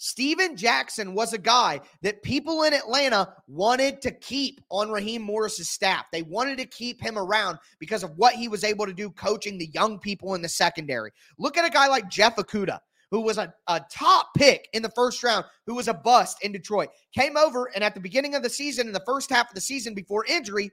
Stephen 0.00 0.56
Jackson 0.56 1.12
was 1.12 1.32
a 1.32 1.38
guy 1.38 1.80
that 2.02 2.22
people 2.22 2.62
in 2.62 2.72
Atlanta 2.72 3.34
wanted 3.48 4.00
to 4.02 4.12
keep 4.12 4.60
on 4.70 4.90
Raheem 4.90 5.22
Morris's 5.22 5.70
staff. 5.70 6.06
They 6.12 6.22
wanted 6.22 6.58
to 6.58 6.66
keep 6.66 7.00
him 7.00 7.18
around 7.18 7.58
because 7.80 8.04
of 8.04 8.16
what 8.16 8.34
he 8.34 8.46
was 8.46 8.62
able 8.62 8.86
to 8.86 8.92
do 8.92 9.10
coaching 9.10 9.58
the 9.58 9.70
young 9.74 9.98
people 9.98 10.34
in 10.34 10.42
the 10.42 10.48
secondary. 10.48 11.10
Look 11.36 11.56
at 11.56 11.66
a 11.66 11.70
guy 11.70 11.88
like 11.88 12.08
Jeff 12.08 12.36
Okudah, 12.36 12.78
who 13.10 13.20
was 13.20 13.38
a, 13.38 13.52
a 13.66 13.80
top 13.90 14.28
pick 14.36 14.68
in 14.72 14.82
the 14.82 14.90
first 14.90 15.24
round, 15.24 15.44
who 15.66 15.74
was 15.74 15.88
a 15.88 15.94
bust 15.94 16.38
in 16.44 16.52
Detroit. 16.52 16.90
Came 17.12 17.36
over, 17.36 17.70
and 17.74 17.82
at 17.82 17.94
the 17.94 18.00
beginning 18.00 18.36
of 18.36 18.44
the 18.44 18.50
season, 18.50 18.86
in 18.86 18.92
the 18.92 19.02
first 19.04 19.30
half 19.30 19.48
of 19.48 19.54
the 19.56 19.60
season 19.60 19.94
before 19.94 20.24
injury, 20.26 20.70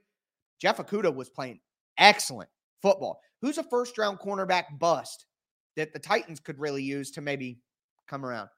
Jeff 0.60 0.78
Okudah 0.78 1.14
was 1.14 1.30
playing 1.30 1.60
excellent 1.98 2.50
football. 2.82 3.20
Who's 3.42 3.58
a 3.58 3.64
first 3.64 3.98
round 3.98 4.20
cornerback 4.20 4.80
bust 4.80 5.26
that 5.76 5.94
the 5.94 6.00
Titans 6.00 6.40
could 6.40 6.60
really 6.60 6.84
use 6.84 7.12
to 7.12 7.22
maybe 7.22 7.60
come 8.08 8.26
around? 8.26 8.50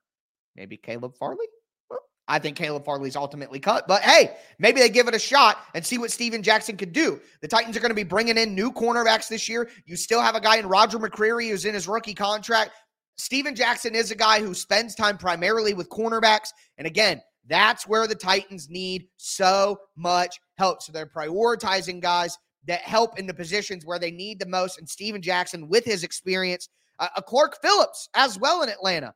Maybe 0.55 0.77
Caleb 0.77 1.15
Farley? 1.15 1.45
Well, 1.89 1.99
I 2.27 2.39
think 2.39 2.57
Caleb 2.57 2.85
Farley's 2.85 3.15
ultimately 3.15 3.59
cut, 3.59 3.87
but 3.87 4.01
hey, 4.01 4.35
maybe 4.59 4.79
they 4.79 4.89
give 4.89 5.07
it 5.07 5.15
a 5.15 5.19
shot 5.19 5.59
and 5.75 5.85
see 5.85 5.97
what 5.97 6.11
Stephen 6.11 6.43
Jackson 6.43 6.77
could 6.77 6.93
do. 6.93 7.19
The 7.41 7.47
Titans 7.47 7.77
are 7.77 7.79
going 7.79 7.91
to 7.91 7.95
be 7.95 8.03
bringing 8.03 8.37
in 8.37 8.55
new 8.55 8.71
cornerbacks 8.71 9.27
this 9.27 9.47
year. 9.47 9.69
You 9.85 9.95
still 9.95 10.21
have 10.21 10.35
a 10.35 10.41
guy 10.41 10.57
in 10.57 10.67
Roger 10.67 10.99
McCreary 10.99 11.49
who's 11.49 11.65
in 11.65 11.73
his 11.73 11.87
rookie 11.87 12.15
contract. 12.15 12.71
Stephen 13.17 13.55
Jackson 13.55 13.95
is 13.95 14.11
a 14.11 14.15
guy 14.15 14.39
who 14.39 14.53
spends 14.53 14.93
time 14.93 15.17
primarily 15.17 15.73
with 15.73 15.89
cornerbacks. 15.89 16.49
And 16.77 16.85
again, 16.85 17.21
that's 17.47 17.87
where 17.87 18.07
the 18.07 18.15
Titans 18.15 18.69
need 18.69 19.07
so 19.17 19.79
much 19.95 20.39
help. 20.57 20.81
So 20.81 20.91
they're 20.91 21.05
prioritizing 21.05 22.01
guys 22.01 22.37
that 22.67 22.81
help 22.81 23.17
in 23.17 23.25
the 23.25 23.33
positions 23.33 23.85
where 23.85 23.99
they 23.99 24.11
need 24.11 24.39
the 24.39 24.45
most. 24.45 24.77
And 24.77 24.87
Stephen 24.87 25.21
Jackson, 25.21 25.69
with 25.69 25.85
his 25.85 26.03
experience, 26.03 26.69
uh, 26.99 27.07
a 27.15 27.21
Clark 27.21 27.57
Phillips 27.61 28.09
as 28.13 28.37
well 28.37 28.63
in 28.63 28.69
Atlanta, 28.69 29.13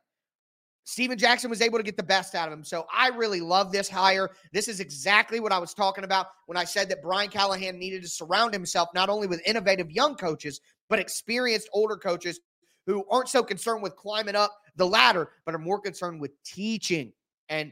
Stephen 0.84 1.16
Jackson 1.16 1.48
was 1.48 1.60
able 1.60 1.78
to 1.78 1.84
get 1.84 1.96
the 1.96 2.02
best 2.02 2.34
out 2.34 2.48
of 2.48 2.54
him. 2.54 2.64
So 2.64 2.86
I 2.92 3.08
really 3.08 3.40
love 3.40 3.70
this 3.70 3.88
hire. 3.88 4.30
This 4.52 4.66
is 4.66 4.80
exactly 4.80 5.38
what 5.38 5.52
I 5.52 5.58
was 5.58 5.74
talking 5.74 6.02
about 6.02 6.26
when 6.46 6.56
I 6.56 6.64
said 6.64 6.88
that 6.88 7.02
Brian 7.02 7.30
Callahan 7.30 7.78
needed 7.78 8.02
to 8.02 8.08
surround 8.08 8.52
himself 8.52 8.88
not 8.94 9.08
only 9.08 9.28
with 9.28 9.46
innovative 9.46 9.90
young 9.90 10.16
coaches, 10.16 10.60
but 10.88 10.98
experienced 10.98 11.68
older 11.72 11.96
coaches 11.96 12.40
who 12.86 13.04
aren't 13.10 13.28
so 13.28 13.44
concerned 13.44 13.82
with 13.82 13.94
climbing 13.94 14.34
up 14.34 14.58
the 14.74 14.86
ladder, 14.86 15.30
but 15.44 15.54
are 15.54 15.58
more 15.58 15.80
concerned 15.80 16.20
with 16.20 16.32
teaching 16.42 17.12
and 17.48 17.70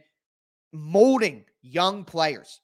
molding 0.73 1.45
young 1.63 2.05
players. 2.05 2.61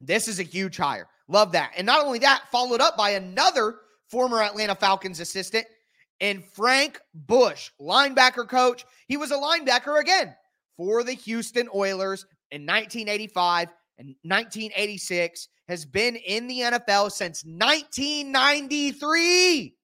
This 0.00 0.28
is 0.28 0.38
a 0.38 0.44
huge 0.44 0.76
hire. 0.76 1.08
Love 1.28 1.52
that. 1.52 1.72
And 1.76 1.86
not 1.86 2.04
only 2.04 2.18
that, 2.20 2.44
followed 2.50 2.80
up 2.80 2.96
by 2.96 3.10
another 3.10 3.76
former 4.08 4.42
Atlanta 4.42 4.74
Falcons 4.74 5.20
assistant 5.20 5.66
and 6.20 6.44
Frank 6.44 7.00
Bush, 7.14 7.70
linebacker 7.80 8.48
coach. 8.48 8.84
He 9.06 9.16
was 9.16 9.30
a 9.30 9.36
linebacker 9.36 10.00
again 10.00 10.34
for 10.76 11.04
the 11.04 11.12
Houston 11.12 11.68
Oilers 11.74 12.26
in 12.50 12.62
1985 12.62 13.68
and 13.98 14.08
1986, 14.22 15.48
has 15.68 15.84
been 15.84 16.16
in 16.16 16.46
the 16.46 16.60
NFL 16.60 17.12
since 17.12 17.44
1993. 17.44 19.74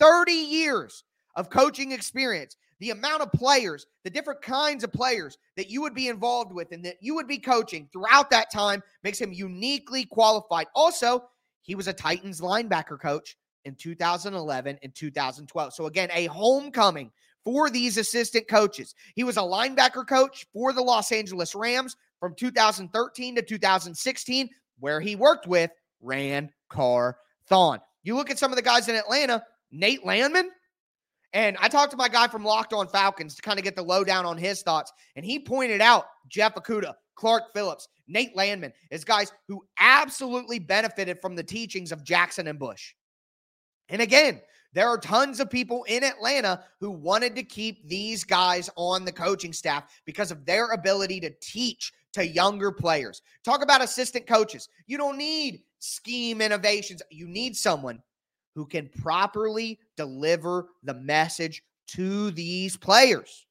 30 0.00 0.32
years 0.32 1.04
of 1.36 1.50
coaching 1.50 1.92
experience. 1.92 2.56
The 2.80 2.90
amount 2.90 3.22
of 3.22 3.32
players, 3.32 3.86
the 4.02 4.10
different 4.10 4.42
kinds 4.42 4.84
of 4.84 4.92
players 4.92 5.38
that 5.56 5.70
you 5.70 5.80
would 5.82 5.94
be 5.94 6.08
involved 6.08 6.52
with 6.52 6.72
and 6.72 6.84
that 6.84 6.96
you 7.00 7.14
would 7.14 7.28
be 7.28 7.38
coaching 7.38 7.88
throughout 7.92 8.30
that 8.30 8.52
time 8.52 8.82
makes 9.02 9.20
him 9.20 9.32
uniquely 9.32 10.04
qualified. 10.04 10.66
Also, 10.74 11.24
he 11.62 11.74
was 11.74 11.88
a 11.88 11.92
Titans 11.92 12.40
linebacker 12.40 13.00
coach 13.00 13.36
in 13.64 13.74
2011 13.74 14.78
and 14.82 14.94
2012. 14.94 15.72
So, 15.72 15.86
again, 15.86 16.10
a 16.12 16.26
homecoming 16.26 17.10
for 17.44 17.70
these 17.70 17.96
assistant 17.98 18.48
coaches. 18.48 18.94
He 19.14 19.24
was 19.24 19.36
a 19.36 19.40
linebacker 19.40 20.06
coach 20.06 20.46
for 20.52 20.72
the 20.72 20.82
Los 20.82 21.12
Angeles 21.12 21.54
Rams 21.54 21.96
from 22.20 22.34
2013 22.34 23.36
to 23.36 23.42
2016, 23.42 24.48
where 24.78 25.00
he 25.00 25.14
worked 25.14 25.46
with 25.46 25.70
Ran 26.00 26.50
Carthon. 26.68 27.80
You 28.02 28.16
look 28.16 28.30
at 28.30 28.38
some 28.38 28.52
of 28.52 28.56
the 28.56 28.62
guys 28.62 28.88
in 28.88 28.96
Atlanta, 28.96 29.42
Nate 29.70 30.04
Landman. 30.04 30.50
And 31.34 31.56
I 31.60 31.68
talked 31.68 31.90
to 31.90 31.96
my 31.96 32.08
guy 32.08 32.28
from 32.28 32.44
Locked 32.44 32.72
On 32.72 32.86
Falcons 32.86 33.34
to 33.34 33.42
kind 33.42 33.58
of 33.58 33.64
get 33.64 33.74
the 33.74 33.82
lowdown 33.82 34.24
on 34.24 34.38
his 34.38 34.62
thoughts. 34.62 34.92
And 35.16 35.24
he 35.26 35.40
pointed 35.40 35.80
out 35.80 36.06
Jeff 36.28 36.54
Okudah, 36.54 36.94
Clark 37.16 37.52
Phillips, 37.52 37.88
Nate 38.06 38.36
Landman 38.36 38.72
as 38.92 39.04
guys 39.04 39.32
who 39.48 39.64
absolutely 39.78 40.60
benefited 40.60 41.20
from 41.20 41.34
the 41.34 41.42
teachings 41.42 41.90
of 41.90 42.04
Jackson 42.04 42.46
and 42.46 42.58
Bush. 42.58 42.94
And 43.88 44.00
again, 44.00 44.40
there 44.72 44.88
are 44.88 44.96
tons 44.96 45.40
of 45.40 45.50
people 45.50 45.84
in 45.84 46.04
Atlanta 46.04 46.64
who 46.80 46.90
wanted 46.90 47.34
to 47.34 47.42
keep 47.42 47.88
these 47.88 48.22
guys 48.22 48.70
on 48.76 49.04
the 49.04 49.12
coaching 49.12 49.52
staff 49.52 49.84
because 50.04 50.30
of 50.30 50.46
their 50.46 50.70
ability 50.70 51.18
to 51.20 51.30
teach 51.40 51.92
to 52.12 52.26
younger 52.26 52.70
players. 52.70 53.22
Talk 53.44 53.62
about 53.62 53.82
assistant 53.82 54.26
coaches. 54.28 54.68
You 54.86 54.98
don't 54.98 55.18
need 55.18 55.62
scheme 55.80 56.40
innovations, 56.40 57.02
you 57.10 57.26
need 57.26 57.56
someone 57.56 58.00
who 58.54 58.66
can 58.66 58.88
properly 59.00 59.78
deliver 59.96 60.68
the 60.82 60.94
message 60.94 61.62
to 61.88 62.30
these 62.30 62.76
players. 62.76 63.46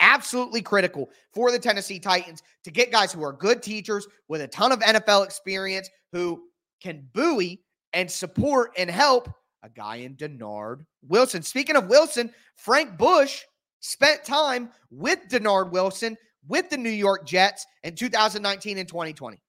Absolutely 0.00 0.60
critical 0.60 1.10
for 1.32 1.50
the 1.50 1.58
Tennessee 1.58 1.98
Titans 1.98 2.42
to 2.64 2.70
get 2.70 2.92
guys 2.92 3.12
who 3.12 3.22
are 3.24 3.32
good 3.32 3.62
teachers 3.62 4.06
with 4.28 4.42
a 4.42 4.48
ton 4.48 4.72
of 4.72 4.80
NFL 4.80 5.24
experience 5.24 5.88
who 6.12 6.42
can 6.82 7.08
buoy 7.12 7.62
and 7.92 8.10
support 8.10 8.72
and 8.76 8.90
help 8.90 9.32
a 9.62 9.70
guy 9.70 9.96
in 9.96 10.14
Dennard 10.14 10.84
Wilson. 11.02 11.42
Speaking 11.42 11.76
of 11.76 11.88
Wilson, 11.88 12.30
Frank 12.56 12.98
Bush 12.98 13.42
spent 13.80 14.24
time 14.24 14.70
with 14.90 15.20
Dennard 15.28 15.70
Wilson 15.70 16.16
with 16.46 16.70
the 16.70 16.76
New 16.76 16.90
York 16.90 17.26
Jets 17.26 17.66
in 17.82 17.94
2019 17.94 18.78
and 18.78 18.88
2020. 18.88 19.40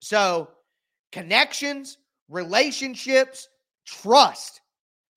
So, 0.00 0.50
connections, 1.12 1.98
relationships, 2.28 3.48
trust, 3.86 4.60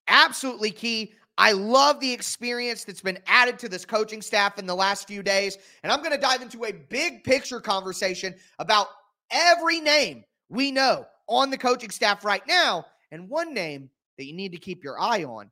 absolutely 0.07 0.71
key. 0.71 1.13
I 1.37 1.51
love 1.51 1.99
the 1.99 2.13
experience 2.13 2.85
that's 2.85 3.01
been 3.01 3.19
added 3.27 3.59
to 3.59 3.69
this 3.69 3.85
coaching 3.85 4.21
staff 4.21 4.57
in 4.57 4.65
the 4.65 4.75
last 4.75 5.07
few 5.07 5.21
days. 5.21 5.57
And 5.83 5.91
I'm 5.91 5.99
going 5.99 6.11
to 6.11 6.17
dive 6.17 6.41
into 6.41 6.65
a 6.65 6.71
big 6.71 7.23
picture 7.23 7.59
conversation 7.59 8.35
about 8.59 8.87
every 9.31 9.81
name 9.81 10.23
we 10.49 10.71
know 10.71 11.05
on 11.27 11.49
the 11.49 11.57
coaching 11.57 11.89
staff 11.89 12.23
right 12.23 12.45
now 12.47 12.85
and 13.11 13.29
one 13.29 13.53
name 13.53 13.89
that 14.17 14.25
you 14.25 14.33
need 14.33 14.53
to 14.53 14.57
keep 14.57 14.83
your 14.83 14.99
eye 14.99 15.23
on 15.23 15.51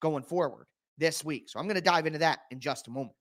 going 0.00 0.22
forward 0.22 0.66
this 0.98 1.24
week. 1.24 1.48
So 1.48 1.58
I'm 1.58 1.66
going 1.66 1.76
to 1.76 1.80
dive 1.80 2.06
into 2.06 2.18
that 2.20 2.40
in 2.50 2.60
just 2.60 2.86
a 2.86 2.90
moment. 2.90 3.16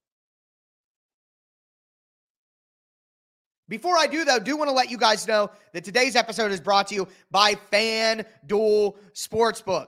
Before 3.69 3.97
I 3.97 4.07
do, 4.07 4.25
though, 4.25 4.39
do 4.39 4.57
want 4.57 4.69
to 4.69 4.73
let 4.73 4.91
you 4.91 4.97
guys 4.97 5.27
know 5.27 5.49
that 5.73 5.83
today's 5.83 6.15
episode 6.15 6.51
is 6.51 6.59
brought 6.59 6.87
to 6.87 6.95
you 6.95 7.07
by 7.31 7.55
FanDuel 7.71 8.97
Sportsbook. 9.13 9.87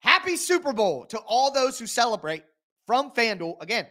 Happy 0.00 0.36
Super 0.36 0.72
Bowl 0.72 1.06
to 1.06 1.18
all 1.20 1.50
those 1.50 1.78
who 1.78 1.86
celebrate 1.86 2.44
from 2.86 3.10
FanDuel. 3.12 3.60
Again, 3.62 3.86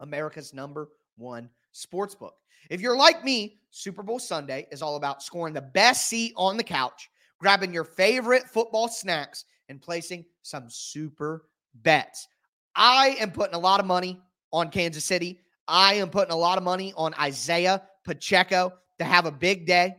America's 0.00 0.54
number 0.54 0.88
one 1.16 1.50
sportsbook. 1.74 2.32
If 2.70 2.80
you're 2.80 2.96
like 2.96 3.24
me, 3.24 3.60
Super 3.70 4.02
Bowl 4.02 4.18
Sunday 4.18 4.66
is 4.70 4.82
all 4.82 4.96
about 4.96 5.22
scoring 5.22 5.52
the 5.52 5.60
best 5.60 6.06
seat 6.06 6.32
on 6.36 6.56
the 6.56 6.64
couch 6.64 7.10
grabbing 7.42 7.74
your 7.74 7.84
favorite 7.84 8.48
football 8.48 8.86
snacks 8.86 9.44
and 9.68 9.82
placing 9.82 10.24
some 10.42 10.70
super 10.70 11.48
bets. 11.74 12.28
I 12.76 13.16
am 13.18 13.32
putting 13.32 13.56
a 13.56 13.58
lot 13.58 13.80
of 13.80 13.86
money 13.86 14.20
on 14.52 14.70
Kansas 14.70 15.04
City. 15.04 15.40
I 15.66 15.94
am 15.94 16.08
putting 16.08 16.32
a 16.32 16.36
lot 16.36 16.56
of 16.56 16.62
money 16.62 16.94
on 16.96 17.12
Isaiah 17.14 17.82
Pacheco 18.04 18.72
to 18.98 19.04
have 19.04 19.26
a 19.26 19.32
big 19.32 19.66
day. 19.66 19.96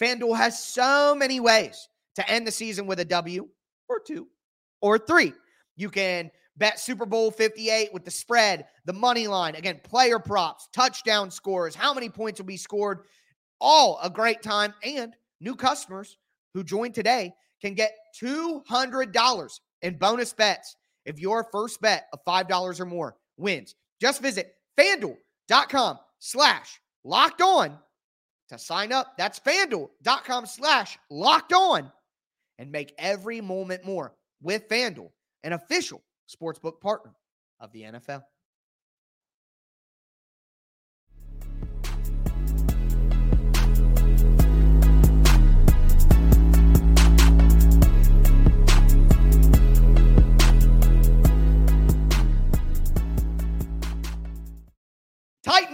FanDuel 0.00 0.36
has 0.36 0.62
so 0.62 1.14
many 1.14 1.40
ways 1.40 1.88
to 2.16 2.28
end 2.28 2.46
the 2.46 2.52
season 2.52 2.86
with 2.86 3.00
a 3.00 3.04
W 3.04 3.48
or 3.88 4.00
two 4.00 4.26
or 4.80 4.98
three. 4.98 5.32
You 5.76 5.90
can 5.90 6.30
bet 6.56 6.80
Super 6.80 7.06
Bowl 7.06 7.30
58 7.30 7.92
with 7.92 8.04
the 8.04 8.10
spread, 8.10 8.66
the 8.84 8.92
money 8.92 9.26
line, 9.26 9.54
again, 9.54 9.80
player 9.82 10.18
props, 10.18 10.68
touchdown 10.72 11.30
scores, 11.30 11.74
how 11.74 11.94
many 11.94 12.08
points 12.08 12.40
will 12.40 12.46
be 12.46 12.56
scored. 12.56 13.00
All 13.60 13.98
a 14.02 14.10
great 14.10 14.42
time. 14.42 14.74
And 14.84 15.14
new 15.40 15.54
customers 15.54 16.18
who 16.52 16.64
join 16.64 16.92
today 16.92 17.32
can 17.60 17.74
get 17.74 17.96
$200 18.20 19.60
in 19.82 19.98
bonus 19.98 20.32
bets 20.32 20.76
if 21.04 21.18
your 21.18 21.46
first 21.52 21.80
bet 21.80 22.08
of 22.12 22.24
$5 22.24 22.80
or 22.80 22.84
more 22.84 23.16
wins. 23.36 23.74
Just 24.00 24.20
visit 24.20 24.54
fanduel.com 24.78 25.98
slash 26.18 26.80
locked 27.04 27.42
on 27.42 27.78
to 28.48 28.58
sign 28.58 28.92
up. 28.92 29.14
That's 29.16 29.40
fanduel.com 29.40 30.46
slash 30.46 30.98
locked 31.10 31.52
on 31.52 31.90
and 32.58 32.70
make 32.70 32.94
every 32.98 33.40
moment 33.40 33.84
more 33.84 34.14
with 34.40 34.68
FanDuel, 34.68 35.10
an 35.42 35.52
official 35.52 36.02
sportsbook 36.28 36.80
partner 36.80 37.12
of 37.60 37.72
the 37.72 37.82
NFL. 37.82 38.22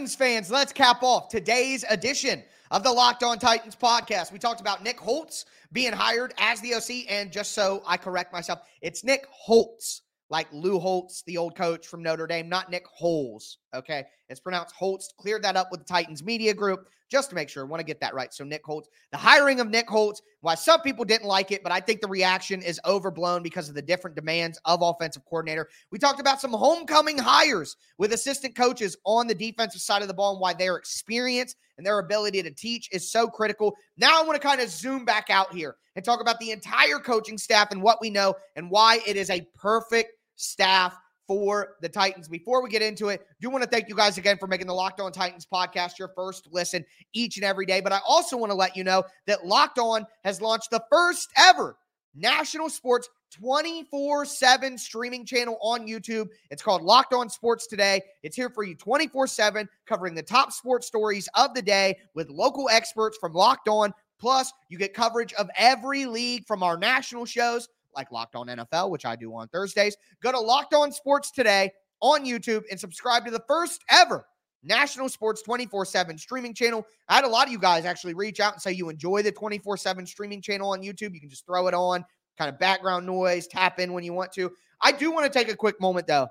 Fans, 0.06 0.48
let's 0.48 0.72
cap 0.72 1.02
off 1.02 1.28
today's 1.28 1.84
edition 1.90 2.44
of 2.70 2.84
the 2.84 2.92
Locked 2.92 3.24
On 3.24 3.36
Titans 3.36 3.74
podcast. 3.74 4.30
We 4.30 4.38
talked 4.38 4.60
about 4.60 4.84
Nick 4.84 4.98
Holz 5.00 5.44
being 5.72 5.92
hired 5.92 6.34
as 6.38 6.60
the 6.60 6.74
OC, 6.74 7.10
and 7.10 7.32
just 7.32 7.52
so 7.52 7.82
I 7.84 7.96
correct 7.96 8.32
myself, 8.32 8.60
it's 8.80 9.02
Nick 9.02 9.26
Holtz 9.28 10.02
like 10.30 10.46
Lou 10.52 10.78
Holtz, 10.78 11.22
the 11.22 11.36
old 11.36 11.56
coach 11.56 11.86
from 11.86 12.02
Notre 12.02 12.28
Dame, 12.28 12.48
not 12.48 12.70
Nick 12.70 12.86
Holes. 12.86 13.58
Okay. 13.74 14.04
It's 14.28 14.40
pronounced 14.40 14.74
Holtz. 14.74 15.12
Cleared 15.18 15.42
that 15.42 15.56
up 15.56 15.68
with 15.70 15.80
the 15.80 15.86
Titans 15.86 16.22
media 16.22 16.54
group 16.54 16.88
just 17.10 17.30
to 17.30 17.34
make 17.34 17.48
sure. 17.48 17.64
I 17.64 17.66
want 17.66 17.80
to 17.80 17.84
get 17.84 18.00
that 18.00 18.14
right. 18.14 18.32
So, 18.32 18.44
Nick 18.44 18.64
Holz, 18.64 18.88
the 19.10 19.18
hiring 19.18 19.60
of 19.60 19.68
Nick 19.68 19.88
Holz, 19.88 20.22
why 20.40 20.54
some 20.54 20.80
people 20.80 21.04
didn't 21.04 21.26
like 21.26 21.52
it, 21.52 21.62
but 21.62 21.72
I 21.72 21.80
think 21.80 22.00
the 22.00 22.08
reaction 22.08 22.62
is 22.62 22.80
overblown 22.84 23.42
because 23.42 23.68
of 23.68 23.74
the 23.74 23.82
different 23.82 24.16
demands 24.16 24.58
of 24.64 24.82
offensive 24.82 25.24
coordinator. 25.24 25.68
We 25.90 25.98
talked 25.98 26.20
about 26.20 26.40
some 26.40 26.52
homecoming 26.52 27.18
hires 27.18 27.76
with 27.98 28.12
assistant 28.12 28.54
coaches 28.54 28.96
on 29.04 29.26
the 29.26 29.34
defensive 29.34 29.80
side 29.80 30.02
of 30.02 30.08
the 30.08 30.14
ball 30.14 30.32
and 30.32 30.40
why 30.40 30.54
their 30.54 30.76
experience 30.76 31.54
and 31.76 31.86
their 31.86 31.98
ability 31.98 32.42
to 32.42 32.50
teach 32.50 32.88
is 32.92 33.10
so 33.10 33.28
critical. 33.28 33.74
Now, 33.96 34.20
I 34.20 34.24
want 34.24 34.40
to 34.40 34.46
kind 34.46 34.60
of 34.60 34.68
zoom 34.68 35.04
back 35.04 35.30
out 35.30 35.54
here 35.54 35.76
and 35.96 36.04
talk 36.04 36.20
about 36.20 36.38
the 36.40 36.50
entire 36.50 36.98
coaching 36.98 37.38
staff 37.38 37.70
and 37.70 37.82
what 37.82 38.00
we 38.00 38.10
know 38.10 38.34
and 38.56 38.70
why 38.70 39.00
it 39.06 39.16
is 39.16 39.30
a 39.30 39.46
perfect 39.54 40.12
staff 40.36 40.96
for 41.28 41.76
the 41.82 41.88
Titans. 41.88 42.26
Before 42.26 42.62
we 42.62 42.70
get 42.70 42.82
into 42.82 43.10
it, 43.10 43.24
do 43.40 43.50
want 43.50 43.62
to 43.62 43.70
thank 43.70 43.88
you 43.88 43.94
guys 43.94 44.18
again 44.18 44.38
for 44.38 44.48
making 44.48 44.66
the 44.66 44.74
Locked 44.74 45.00
On 45.00 45.12
Titans 45.12 45.46
podcast 45.46 45.98
your 45.98 46.08
first 46.16 46.48
listen 46.50 46.84
each 47.12 47.36
and 47.36 47.44
every 47.44 47.66
day. 47.66 47.80
But 47.80 47.92
I 47.92 48.00
also 48.08 48.36
want 48.36 48.50
to 48.50 48.56
let 48.56 48.76
you 48.76 48.82
know 48.82 49.04
that 49.26 49.46
Locked 49.46 49.78
On 49.78 50.04
has 50.24 50.40
launched 50.40 50.70
the 50.70 50.82
first 50.90 51.28
ever 51.36 51.76
national 52.14 52.70
sports 52.70 53.08
24 53.30 54.24
7 54.24 54.78
streaming 54.78 55.26
channel 55.26 55.58
on 55.60 55.86
YouTube. 55.86 56.28
It's 56.50 56.62
called 56.62 56.82
Locked 56.82 57.12
On 57.12 57.28
Sports 57.28 57.66
Today. 57.66 58.00
It's 58.22 58.34
here 58.34 58.48
for 58.48 58.64
you 58.64 58.74
24 58.74 59.26
7, 59.26 59.68
covering 59.86 60.14
the 60.14 60.22
top 60.22 60.50
sports 60.50 60.86
stories 60.86 61.28
of 61.34 61.54
the 61.54 61.62
day 61.62 61.98
with 62.14 62.30
local 62.30 62.70
experts 62.70 63.18
from 63.20 63.34
Locked 63.34 63.68
On. 63.68 63.92
Plus, 64.18 64.52
you 64.68 64.78
get 64.78 64.94
coverage 64.94 65.32
of 65.34 65.48
every 65.56 66.06
league 66.06 66.46
from 66.46 66.62
our 66.62 66.76
national 66.76 67.24
shows 67.24 67.68
like 67.94 68.10
Locked 68.12 68.34
On 68.36 68.46
NFL, 68.46 68.90
which 68.90 69.04
I 69.04 69.16
do 69.16 69.34
on 69.34 69.48
Thursdays. 69.48 69.96
Go 70.22 70.32
to 70.32 70.40
Locked 70.40 70.74
On 70.74 70.92
Sports 70.92 71.30
today 71.30 71.70
on 72.00 72.24
YouTube 72.24 72.62
and 72.70 72.78
subscribe 72.78 73.24
to 73.24 73.30
the 73.30 73.42
first 73.48 73.82
ever 73.90 74.24
National 74.62 75.08
Sports 75.08 75.42
24 75.42 75.84
7 75.84 76.18
streaming 76.18 76.54
channel. 76.54 76.84
I 77.08 77.14
had 77.16 77.24
a 77.24 77.28
lot 77.28 77.46
of 77.46 77.52
you 77.52 77.58
guys 77.58 77.84
actually 77.84 78.14
reach 78.14 78.40
out 78.40 78.54
and 78.54 78.62
say 78.62 78.72
you 78.72 78.88
enjoy 78.88 79.22
the 79.22 79.32
24 79.32 79.76
7 79.76 80.06
streaming 80.06 80.42
channel 80.42 80.70
on 80.70 80.80
YouTube. 80.80 81.14
You 81.14 81.20
can 81.20 81.30
just 81.30 81.46
throw 81.46 81.66
it 81.68 81.74
on, 81.74 82.04
kind 82.36 82.48
of 82.48 82.58
background 82.58 83.06
noise, 83.06 83.46
tap 83.46 83.78
in 83.78 83.92
when 83.92 84.04
you 84.04 84.12
want 84.12 84.32
to. 84.32 84.50
I 84.80 84.92
do 84.92 85.10
want 85.10 85.30
to 85.30 85.38
take 85.38 85.50
a 85.50 85.56
quick 85.56 85.80
moment 85.80 86.06
though 86.06 86.28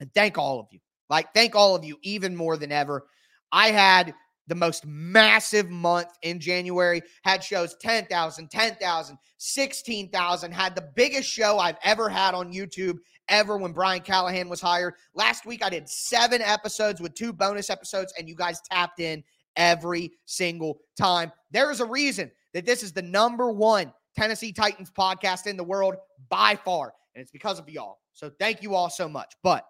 and 0.00 0.12
thank 0.14 0.38
all 0.38 0.60
of 0.60 0.66
you. 0.70 0.80
Like, 1.08 1.32
thank 1.34 1.54
all 1.54 1.74
of 1.74 1.84
you 1.84 1.98
even 2.02 2.34
more 2.34 2.56
than 2.56 2.72
ever. 2.72 3.06
I 3.52 3.68
had 3.68 4.14
the 4.46 4.54
most 4.54 4.86
massive 4.86 5.70
month 5.70 6.08
in 6.22 6.38
January, 6.40 7.02
had 7.22 7.42
shows 7.42 7.76
10,000, 7.80 8.50
10,000, 8.50 9.18
16,000, 9.38 10.52
had 10.52 10.74
the 10.74 10.88
biggest 10.94 11.28
show 11.28 11.58
I've 11.58 11.78
ever 11.82 12.08
had 12.08 12.34
on 12.34 12.52
YouTube 12.52 12.98
ever 13.28 13.56
when 13.56 13.72
Brian 13.72 14.02
Callahan 14.02 14.48
was 14.48 14.60
hired. 14.60 14.94
Last 15.14 15.46
week, 15.46 15.64
I 15.64 15.70
did 15.70 15.88
seven 15.88 16.40
episodes 16.42 17.00
with 17.00 17.14
two 17.14 17.32
bonus 17.32 17.70
episodes, 17.70 18.12
and 18.18 18.28
you 18.28 18.34
guys 18.34 18.60
tapped 18.70 19.00
in 19.00 19.24
every 19.56 20.12
single 20.26 20.78
time. 20.96 21.32
There 21.50 21.70
is 21.70 21.80
a 21.80 21.86
reason 21.86 22.30
that 22.54 22.66
this 22.66 22.82
is 22.82 22.92
the 22.92 23.02
number 23.02 23.50
one 23.50 23.92
Tennessee 24.16 24.52
Titans 24.52 24.90
podcast 24.90 25.46
in 25.46 25.56
the 25.56 25.64
world 25.64 25.96
by 26.28 26.56
far, 26.56 26.94
and 27.14 27.22
it's 27.22 27.30
because 27.30 27.58
of 27.58 27.68
y'all. 27.68 27.98
So 28.12 28.30
thank 28.38 28.62
you 28.62 28.74
all 28.74 28.90
so 28.90 29.08
much. 29.08 29.34
But 29.42 29.66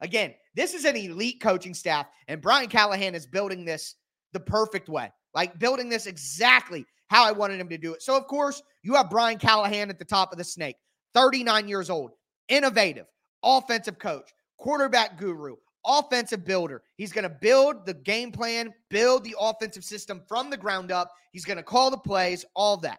again, 0.00 0.34
this 0.54 0.74
is 0.74 0.84
an 0.84 0.96
elite 0.96 1.40
coaching 1.40 1.74
staff, 1.74 2.06
and 2.28 2.40
Brian 2.40 2.68
Callahan 2.68 3.14
is 3.14 3.26
building 3.26 3.64
this 3.64 3.94
the 4.32 4.40
perfect 4.40 4.88
way, 4.88 5.10
like 5.34 5.58
building 5.58 5.88
this 5.88 6.06
exactly 6.06 6.84
how 7.08 7.24
I 7.24 7.32
wanted 7.32 7.60
him 7.60 7.68
to 7.68 7.78
do 7.78 7.94
it. 7.94 8.02
So, 8.02 8.16
of 8.16 8.26
course, 8.26 8.62
you 8.82 8.94
have 8.94 9.10
Brian 9.10 9.38
Callahan 9.38 9.90
at 9.90 9.98
the 9.98 10.04
top 10.04 10.32
of 10.32 10.38
the 10.38 10.44
snake, 10.44 10.76
39 11.14 11.68
years 11.68 11.90
old, 11.90 12.12
innovative, 12.48 13.06
offensive 13.42 13.98
coach, 13.98 14.30
quarterback 14.58 15.18
guru, 15.18 15.56
offensive 15.84 16.44
builder. 16.44 16.82
He's 16.96 17.12
going 17.12 17.22
to 17.24 17.36
build 17.40 17.86
the 17.86 17.94
game 17.94 18.32
plan, 18.32 18.74
build 18.90 19.24
the 19.24 19.36
offensive 19.38 19.84
system 19.84 20.22
from 20.28 20.50
the 20.50 20.56
ground 20.56 20.90
up. 20.90 21.10
He's 21.32 21.44
going 21.44 21.58
to 21.58 21.62
call 21.62 21.90
the 21.90 21.98
plays, 21.98 22.44
all 22.54 22.76
that. 22.78 22.98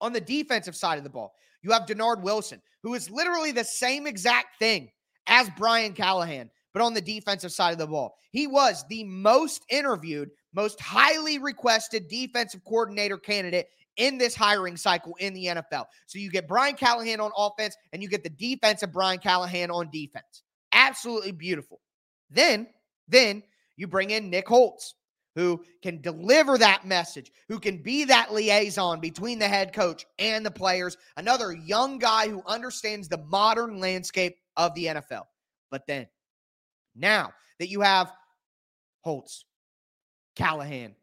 On 0.00 0.12
the 0.12 0.20
defensive 0.20 0.76
side 0.76 0.98
of 0.98 1.04
the 1.04 1.10
ball, 1.10 1.34
you 1.62 1.72
have 1.72 1.86
Dennard 1.86 2.22
Wilson, 2.22 2.62
who 2.82 2.94
is 2.94 3.10
literally 3.10 3.50
the 3.50 3.64
same 3.64 4.06
exact 4.06 4.58
thing 4.58 4.90
as 5.26 5.50
Brian 5.56 5.92
Callahan 5.92 6.50
but 6.72 6.82
on 6.82 6.94
the 6.94 7.00
defensive 7.00 7.52
side 7.52 7.72
of 7.72 7.78
the 7.78 7.86
ball. 7.86 8.14
He 8.30 8.46
was 8.46 8.84
the 8.88 9.04
most 9.04 9.64
interviewed, 9.70 10.30
most 10.54 10.80
highly 10.80 11.38
requested 11.38 12.08
defensive 12.08 12.64
coordinator 12.64 13.18
candidate 13.18 13.68
in 13.96 14.16
this 14.16 14.34
hiring 14.34 14.76
cycle 14.76 15.14
in 15.18 15.34
the 15.34 15.46
NFL. 15.46 15.86
So 16.06 16.18
you 16.18 16.30
get 16.30 16.48
Brian 16.48 16.76
Callahan 16.76 17.20
on 17.20 17.32
offense 17.36 17.76
and 17.92 18.02
you 18.02 18.08
get 18.08 18.22
the 18.22 18.30
defensive 18.30 18.92
Brian 18.92 19.18
Callahan 19.18 19.70
on 19.70 19.90
defense. 19.90 20.44
Absolutely 20.72 21.32
beautiful. 21.32 21.80
Then, 22.30 22.68
then 23.08 23.42
you 23.76 23.88
bring 23.88 24.10
in 24.10 24.30
Nick 24.30 24.48
Holz, 24.48 24.94
who 25.34 25.64
can 25.82 26.00
deliver 26.00 26.58
that 26.58 26.86
message, 26.86 27.30
who 27.48 27.58
can 27.58 27.82
be 27.82 28.04
that 28.04 28.32
liaison 28.32 29.00
between 29.00 29.38
the 29.38 29.48
head 29.48 29.72
coach 29.72 30.06
and 30.18 30.44
the 30.44 30.50
players. 30.50 30.96
Another 31.16 31.52
young 31.52 31.98
guy 31.98 32.28
who 32.28 32.42
understands 32.46 33.08
the 33.08 33.18
modern 33.18 33.80
landscape 33.80 34.36
of 34.56 34.74
the 34.74 34.86
NFL. 34.86 35.24
But 35.70 35.86
then 35.86 36.06
now 36.98 37.32
that 37.58 37.68
you 37.68 37.80
have 37.80 38.12
Holz, 39.02 39.44
Callahan, 40.36 40.94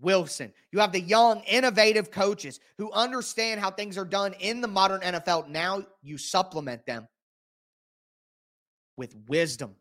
Wilson, 0.00 0.52
you 0.70 0.78
have 0.80 0.92
the 0.92 1.00
young, 1.00 1.42
innovative 1.42 2.10
coaches 2.10 2.60
who 2.78 2.92
understand 2.92 3.60
how 3.60 3.70
things 3.70 3.98
are 3.98 4.04
done 4.04 4.34
in 4.38 4.60
the 4.60 4.68
modern 4.68 5.00
NFL. 5.00 5.48
Now 5.48 5.82
you 6.02 6.18
supplement 6.18 6.86
them 6.86 7.08
with 8.96 9.14
wisdom 9.28 9.74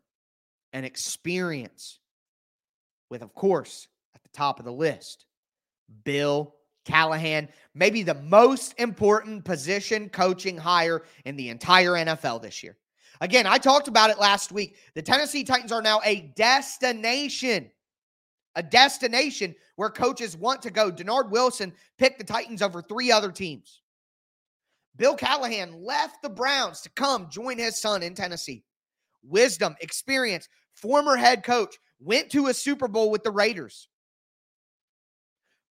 and 0.73 0.85
experience, 0.85 1.99
with, 3.09 3.21
of 3.21 3.33
course, 3.33 3.87
at 4.15 4.23
the 4.23 4.29
top 4.29 4.59
of 4.59 4.65
the 4.65 4.71
list, 4.71 5.25
Bill 6.03 6.55
Callahan, 6.85 7.49
maybe 7.75 8.01
the 8.03 8.13
most 8.15 8.73
important 8.77 9.43
position 9.43 10.09
coaching 10.09 10.57
hire 10.57 11.03
in 11.25 11.35
the 11.35 11.49
entire 11.49 11.91
NFL 11.91 12.41
this 12.41 12.63
year. 12.63 12.77
Again, 13.21 13.47
I 13.47 13.57
talked 13.57 13.87
about 13.87 14.09
it 14.09 14.19
last 14.19 14.51
week. 14.51 14.77
The 14.93 15.01
Tennessee 15.01 15.43
Titans 15.43 15.71
are 15.71 15.81
now 15.81 16.01
a 16.03 16.31
destination, 16.35 17.69
a 18.55 18.63
destination 18.63 19.55
where 19.75 19.89
coaches 19.89 20.37
want 20.37 20.61
to 20.63 20.71
go. 20.71 20.91
Dennard 20.91 21.31
Wilson 21.31 21.73
picked 21.97 22.19
the 22.19 22.25
Titans 22.25 22.61
over 22.61 22.81
three 22.81 23.11
other 23.11 23.31
teams. 23.31 23.81
Bill 24.97 25.15
Callahan 25.15 25.83
left 25.83 26.21
the 26.21 26.29
Browns 26.29 26.81
to 26.81 26.89
come 26.89 27.29
join 27.29 27.57
his 27.57 27.79
son 27.79 28.01
in 28.03 28.15
Tennessee. 28.15 28.63
Wisdom, 29.23 29.75
experience, 29.81 30.47
former 30.73 31.15
head 31.15 31.43
coach, 31.43 31.75
went 31.99 32.29
to 32.31 32.47
a 32.47 32.53
Super 32.53 32.87
Bowl 32.87 33.11
with 33.11 33.23
the 33.23 33.31
Raiders. 33.31 33.89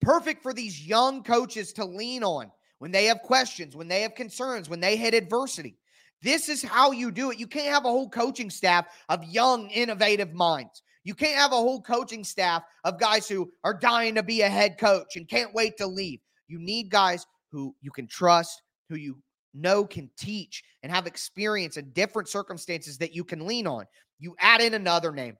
Perfect 0.02 0.44
for 0.44 0.54
these 0.54 0.86
young 0.86 1.24
coaches 1.24 1.72
to 1.74 1.86
lean 1.86 2.24
on 2.24 2.52
when 2.80 2.92
they 2.92 3.06
have 3.06 3.22
questions, 3.22 3.76
when 3.76 3.88
they 3.88 4.02
have 4.02 4.16
concerns, 4.16 4.70
when 4.70 4.82
they 4.82 4.98
hit 4.98 5.14
adversity. 5.14 5.78
This 6.24 6.48
is 6.48 6.64
how 6.64 6.92
you 6.92 7.12
do 7.12 7.32
it. 7.32 7.40
You 7.40 7.48
can't 7.48 7.68
have 7.68 7.84
a 7.84 7.90
whole 7.90 8.10
coaching 8.10 8.50
staff 8.50 8.88
of 9.10 9.26
young, 9.26 9.70
innovative 9.70 10.34
minds. 10.34 10.82
You 11.04 11.14
can't 11.14 11.38
have 11.38 11.52
a 11.52 11.56
whole 11.56 11.82
coaching 11.82 12.24
staff 12.24 12.64
of 12.86 12.98
guys 12.98 13.28
who 13.28 13.52
are 13.66 13.74
dying 13.74 14.16
to 14.16 14.24
be 14.24 14.42
a 14.42 14.50
head 14.50 14.78
coach 14.78 15.18
and 15.18 15.28
can't 15.28 15.54
wait 15.54 15.76
to 15.78 15.86
leave. 15.86 16.22
You 16.48 16.60
need 16.60 16.90
guys 16.90 17.26
who 17.52 17.76
you 17.82 17.92
can 17.92 18.08
trust, 18.08 18.62
who 18.90 18.96
you 18.96 19.18
know 19.54 19.86
can 19.86 20.10
teach 20.18 20.64
and 20.82 20.92
have 20.92 21.08
experience 21.08 21.76
in 21.76 21.92
different 21.92 22.30
circumstances 22.30 22.98
that 23.00 23.14
you 23.14 23.26
can 23.26 23.46
lean 23.46 23.68
on. 23.68 23.86
You 24.18 24.34
add 24.40 24.62
in 24.62 24.76
another 24.76 25.12
name, 25.12 25.36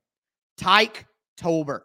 Tyke 0.58 1.06
Tolbert, 1.40 1.84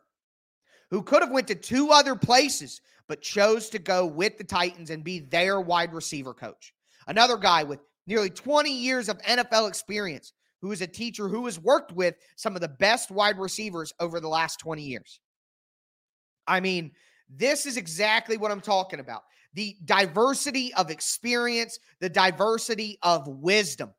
who 0.90 1.02
could 1.02 1.22
have 1.22 1.30
went 1.30 1.46
to 1.48 1.54
two 1.54 1.90
other 1.90 2.16
places 2.16 2.80
but 3.06 3.22
chose 3.22 3.70
to 3.70 3.78
go 3.78 4.04
with 4.04 4.36
the 4.38 4.44
Titans 4.44 4.90
and 4.90 5.04
be 5.04 5.20
their 5.20 5.60
wide 5.60 5.94
receiver 5.94 6.34
coach. 6.34 6.74
Another 7.06 7.38
guy 7.38 7.62
with 7.62 7.78
nearly 8.08 8.30
20 8.30 8.72
years 8.72 9.08
of 9.08 9.18
NFL 9.18 9.68
experience, 9.68 10.32
who 10.62 10.72
is 10.72 10.80
a 10.80 10.86
teacher 10.86 11.28
who 11.28 11.44
has 11.44 11.60
worked 11.60 11.92
with 11.92 12.16
some 12.36 12.56
of 12.56 12.62
the 12.62 12.68
best 12.68 13.10
wide 13.10 13.38
receivers 13.38 13.92
over 14.00 14.18
the 14.18 14.28
last 14.28 14.58
20 14.58 14.82
years. 14.82 15.20
I 16.46 16.60
mean, 16.60 16.92
this 17.28 17.66
is 17.66 17.76
exactly 17.76 18.38
what 18.38 18.50
I'm 18.50 18.62
talking 18.62 18.98
about 18.98 19.22
the 19.54 19.76
diversity 19.84 20.72
of 20.74 20.90
experience, 20.90 21.78
the 22.00 22.08
diversity 22.08 22.98
of 23.02 23.26
wisdom. 23.26 23.92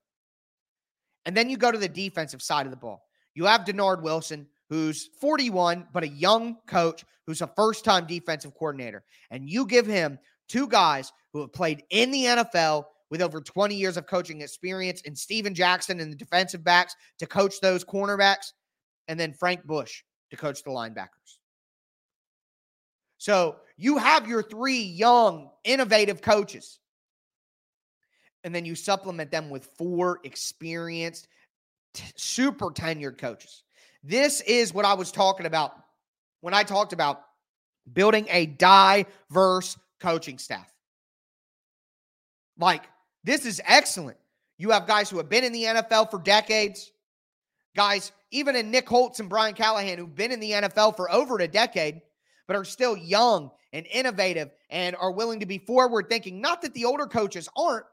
And 1.26 1.36
then 1.36 1.50
you 1.50 1.58
go 1.58 1.72
to 1.72 1.78
the 1.78 1.90
defensive 1.90 2.42
side 2.42 2.66
of 2.66 2.72
the 2.72 2.78
ball. 2.78 3.04
You 3.34 3.46
have 3.46 3.66
Dennard 3.66 4.02
Wilson, 4.02 4.48
who's 4.70 5.10
41, 5.20 5.88
but 5.92 6.04
a 6.04 6.08
young 6.08 6.58
coach 6.66 7.04
who's 7.26 7.42
a 7.42 7.52
first 7.56 7.84
time 7.84 8.06
defensive 8.06 8.54
coordinator. 8.54 9.04
And 9.32 9.50
you 9.50 9.66
give 9.66 9.86
him 9.86 10.18
two 10.48 10.68
guys 10.68 11.12
who 11.34 11.42
have 11.42 11.52
played 11.52 11.84
in 11.90 12.12
the 12.12 12.26
NFL 12.26 12.86
with 13.10 13.22
over 13.22 13.42
20 13.42 13.76
years 13.76 13.98
of 13.98 14.08
coaching 14.08 14.42
experience, 14.42 15.02
and 15.06 15.18
Stephen 15.18 15.54
Jackson 15.54 16.00
and 16.00 16.12
the 16.12 16.16
defensive 16.18 16.64
backs 16.64 16.96
to 17.20 17.26
coach 17.26 17.60
those 17.62 17.84
cornerbacks, 17.84 18.54
and 19.08 19.20
then 19.20 19.34
Frank 19.34 19.66
Bush, 19.66 20.04
to 20.32 20.38
coach 20.38 20.64
the 20.64 20.70
linebackers. 20.70 21.40
So 23.18 23.58
you 23.78 23.98
have 23.98 24.28
your 24.28 24.42
three 24.42 24.82
young, 24.82 25.50
innovative 25.64 26.22
coaches. 26.22 26.80
And 28.46 28.56
then 28.56 28.64
you 28.64 28.76
supplement 28.76 29.32
them 29.32 29.50
with 29.50 29.70
four 29.78 30.20
experienced, 30.24 31.28
t- 31.94 32.06
super 32.16 32.68
tenured 32.68 33.18
coaches. 33.18 33.64
This 34.04 34.40
is 34.42 34.74
what 34.74 34.86
I 34.86 34.94
was 34.94 35.12
talking 35.12 35.46
about 35.46 35.74
when 36.40 36.54
I 36.54 36.64
talked 36.64 36.94
about 36.94 37.22
building 37.92 38.28
a 38.30 38.46
diverse 38.46 39.78
coaching 40.00 40.38
staff. 40.38 40.72
Like, 42.58 42.84
this 43.24 43.46
is 43.46 43.62
excellent. 43.66 44.18
You 44.58 44.72
have 44.72 44.88
guys 44.88 45.10
who 45.10 45.18
have 45.18 45.30
been 45.30 45.44
in 45.44 45.54
the 45.54 45.64
NFL 45.64 46.12
for 46.12 46.20
decades, 46.20 46.92
guys, 47.76 48.12
even 48.32 48.56
in 48.56 48.72
Nick 48.72 48.88
Holz 48.88 49.20
and 49.20 49.30
Brian 49.30 49.54
Callahan, 49.54 49.98
who've 49.98 50.16
been 50.16 50.32
in 50.32 50.40
the 50.40 50.52
NFL 50.52 50.96
for 50.96 51.12
over 51.12 51.40
a 51.40 51.48
decade 51.48 52.02
but 52.50 52.56
are 52.56 52.66
still 52.66 52.98
young 52.98 53.52
and 53.74 53.86
innovative 53.92 54.50
and 54.72 54.96
are 54.96 55.12
willing 55.12 55.40
to 55.40 55.46
be 55.46 55.60
forward 55.60 56.10
thinking. 56.10 56.42
Not 56.42 56.64
that 56.64 56.74
the 56.74 56.84
older 56.84 57.06
coaches 57.06 57.48
aren't, 57.56 57.86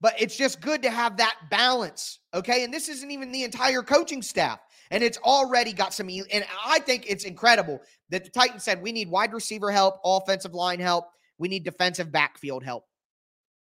but 0.00 0.14
it's 0.20 0.36
just 0.36 0.60
good 0.60 0.82
to 0.82 0.90
have 0.90 1.16
that 1.16 1.34
balance. 1.50 2.20
Okay. 2.32 2.62
And 2.62 2.72
this 2.72 2.88
isn't 2.88 3.10
even 3.10 3.32
the 3.32 3.42
entire 3.42 3.82
coaching 3.82 4.22
staff. 4.22 4.60
And 4.92 5.02
it's 5.02 5.18
already 5.18 5.72
got 5.72 5.92
some, 5.92 6.08
and 6.08 6.44
I 6.64 6.78
think 6.78 7.06
it's 7.08 7.24
incredible 7.24 7.80
that 8.10 8.22
the 8.22 8.30
Titans 8.30 8.62
said 8.62 8.80
we 8.80 8.92
need 8.92 9.10
wide 9.10 9.32
receiver 9.32 9.72
help, 9.72 9.96
offensive 10.04 10.54
line 10.54 10.78
help, 10.78 11.06
we 11.38 11.48
need 11.48 11.64
defensive 11.64 12.12
backfield 12.12 12.62
help, 12.62 12.84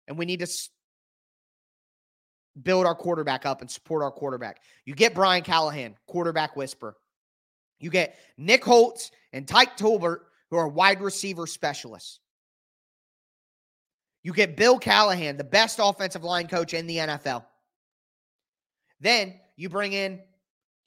and 0.09 0.19
we 0.19 0.25
need 0.25 0.41
to 0.41 0.49
build 2.63 2.87
our 2.87 2.95
quarterback 2.95 3.47
up 3.47 3.61
and 3.61 3.71
support 3.71 4.03
our 4.03 4.11
quarterback. 4.11 4.61
You 4.85 4.95
get 4.95 5.15
Brian 5.15 5.43
Callahan, 5.43 5.97
quarterback 6.07 6.57
whisper. 6.57 6.97
You 7.81 7.91
get 7.91 8.17
Nick 8.39 8.65
Holz 8.65 9.11
and 9.33 9.47
Tyke 9.47 9.77
Tolbert, 9.77 10.19
who 10.51 10.57
are 10.57 10.69
wide 10.69 11.01
receiver 11.01 11.47
specialists. 11.47 12.21
You 14.23 14.33
get 14.33 14.57
Bill 14.57 14.79
Callahan, 14.79 15.37
the 15.37 15.45
best 15.45 15.79
offensive 15.83 16.25
line 16.25 16.47
coach 16.47 16.73
in 16.73 16.87
the 16.87 16.97
NFL. 16.97 17.45
Then 19.01 19.35
you 19.57 19.69
bring 19.69 19.93
in 19.93 20.21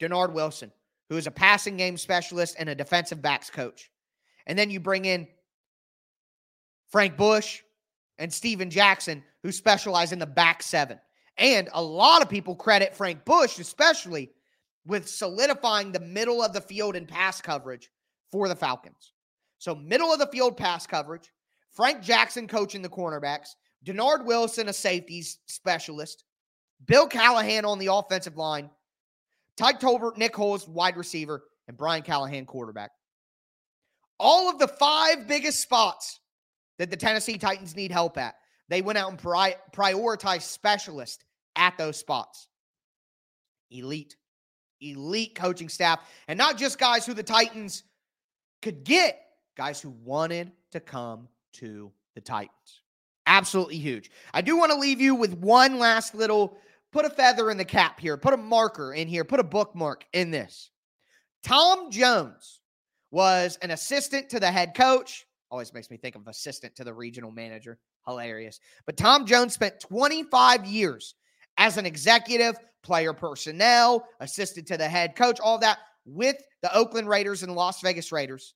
Dennard 0.00 0.32
Wilson, 0.32 0.72
who 1.08 1.16
is 1.16 1.26
a 1.26 1.30
passing 1.30 1.76
game 1.76 1.96
specialist 1.96 2.56
and 2.58 2.68
a 2.68 2.74
defensive 2.74 3.22
backs 3.22 3.50
coach. 3.50 3.90
And 4.46 4.58
then 4.58 4.70
you 4.70 4.80
bring 4.80 5.04
in 5.04 5.28
Frank 6.90 7.16
Bush 7.16 7.62
and 8.18 8.32
Stephen 8.32 8.70
Jackson, 8.70 9.22
who 9.42 9.52
specialize 9.52 10.12
in 10.12 10.18
the 10.18 10.26
back 10.26 10.62
seven. 10.62 10.98
And 11.36 11.68
a 11.72 11.82
lot 11.82 12.22
of 12.22 12.28
people 12.28 12.54
credit 12.56 12.96
Frank 12.96 13.24
Bush, 13.24 13.58
especially, 13.58 14.30
with 14.86 15.08
solidifying 15.08 15.92
the 15.92 16.00
middle 16.00 16.42
of 16.42 16.52
the 16.52 16.60
field 16.60 16.96
and 16.96 17.06
pass 17.06 17.40
coverage 17.40 17.90
for 18.32 18.48
the 18.48 18.56
Falcons. 18.56 19.12
So, 19.58 19.74
middle 19.74 20.12
of 20.12 20.18
the 20.18 20.26
field 20.28 20.56
pass 20.56 20.86
coverage, 20.86 21.30
Frank 21.70 22.02
Jackson 22.02 22.48
coaching 22.48 22.82
the 22.82 22.88
cornerbacks, 22.88 23.50
Dennard 23.84 24.24
Wilson, 24.24 24.68
a 24.68 24.72
safeties 24.72 25.38
specialist, 25.46 26.24
Bill 26.86 27.06
Callahan 27.06 27.64
on 27.64 27.78
the 27.78 27.92
offensive 27.92 28.36
line, 28.36 28.70
Tyke 29.56 29.80
Tolbert, 29.80 30.16
Nick 30.16 30.34
Holz, 30.34 30.66
wide 30.68 30.96
receiver, 30.96 31.44
and 31.66 31.76
Brian 31.76 32.02
Callahan, 32.02 32.46
quarterback. 32.46 32.90
All 34.18 34.48
of 34.48 34.58
the 34.58 34.68
five 34.68 35.28
biggest 35.28 35.60
spots 35.60 36.20
that 36.78 36.90
the 36.90 36.96
Tennessee 36.96 37.38
Titans 37.38 37.76
need 37.76 37.90
help 37.90 38.18
at, 38.18 38.36
they 38.68 38.82
went 38.82 38.98
out 38.98 39.10
and 39.10 39.18
pri- 39.18 39.56
prioritized 39.72 40.42
specialists 40.42 41.24
at 41.56 41.76
those 41.78 41.96
spots. 41.96 42.48
Elite 43.70 44.16
elite 44.80 45.34
coaching 45.34 45.68
staff, 45.68 46.00
and 46.28 46.38
not 46.38 46.56
just 46.56 46.78
guys 46.78 47.04
who 47.04 47.14
the 47.14 47.22
Titans 47.22 47.82
could 48.62 48.84
get, 48.84 49.20
guys 49.56 49.80
who 49.80 49.90
wanted 49.90 50.52
to 50.72 50.80
come 50.80 51.28
to 51.54 51.90
the 52.14 52.20
Titans. 52.20 52.82
Absolutely 53.26 53.78
huge. 53.78 54.10
I 54.32 54.40
do 54.40 54.56
want 54.56 54.72
to 54.72 54.78
leave 54.78 55.00
you 55.00 55.14
with 55.14 55.34
one 55.34 55.78
last 55.78 56.14
little 56.14 56.56
put 56.92 57.04
a 57.04 57.10
feather 57.10 57.50
in 57.50 57.58
the 57.58 57.64
cap 57.64 58.00
here, 58.00 58.16
put 58.16 58.32
a 58.32 58.38
marker 58.38 58.94
in 58.94 59.08
here, 59.08 59.24
put 59.24 59.40
a 59.40 59.44
bookmark 59.44 60.04
in 60.12 60.30
this. 60.30 60.70
Tom 61.42 61.90
Jones 61.90 62.60
was 63.10 63.58
an 63.62 63.70
assistant 63.70 64.30
to 64.30 64.40
the 64.40 64.50
head 64.50 64.74
coach. 64.74 65.26
Always 65.50 65.72
makes 65.72 65.90
me 65.90 65.96
think 65.96 66.14
of 66.14 66.26
assistant 66.28 66.76
to 66.76 66.84
the 66.84 66.92
regional 66.92 67.30
manager. 67.30 67.78
Hilarious. 68.06 68.60
But 68.84 68.96
Tom 68.96 69.24
Jones 69.24 69.54
spent 69.54 69.80
25 69.80 70.66
years 70.66 71.14
as 71.56 71.76
an 71.76 71.86
executive 71.86 72.56
player 72.82 73.12
personnel, 73.12 74.06
assistant 74.20 74.66
to 74.68 74.76
the 74.76 74.88
head 74.88 75.16
coach, 75.16 75.40
all 75.40 75.58
that 75.58 75.78
with 76.04 76.36
the 76.62 76.74
Oakland 76.74 77.08
Raiders 77.08 77.42
and 77.42 77.54
Las 77.54 77.80
Vegas 77.80 78.12
Raiders. 78.12 78.54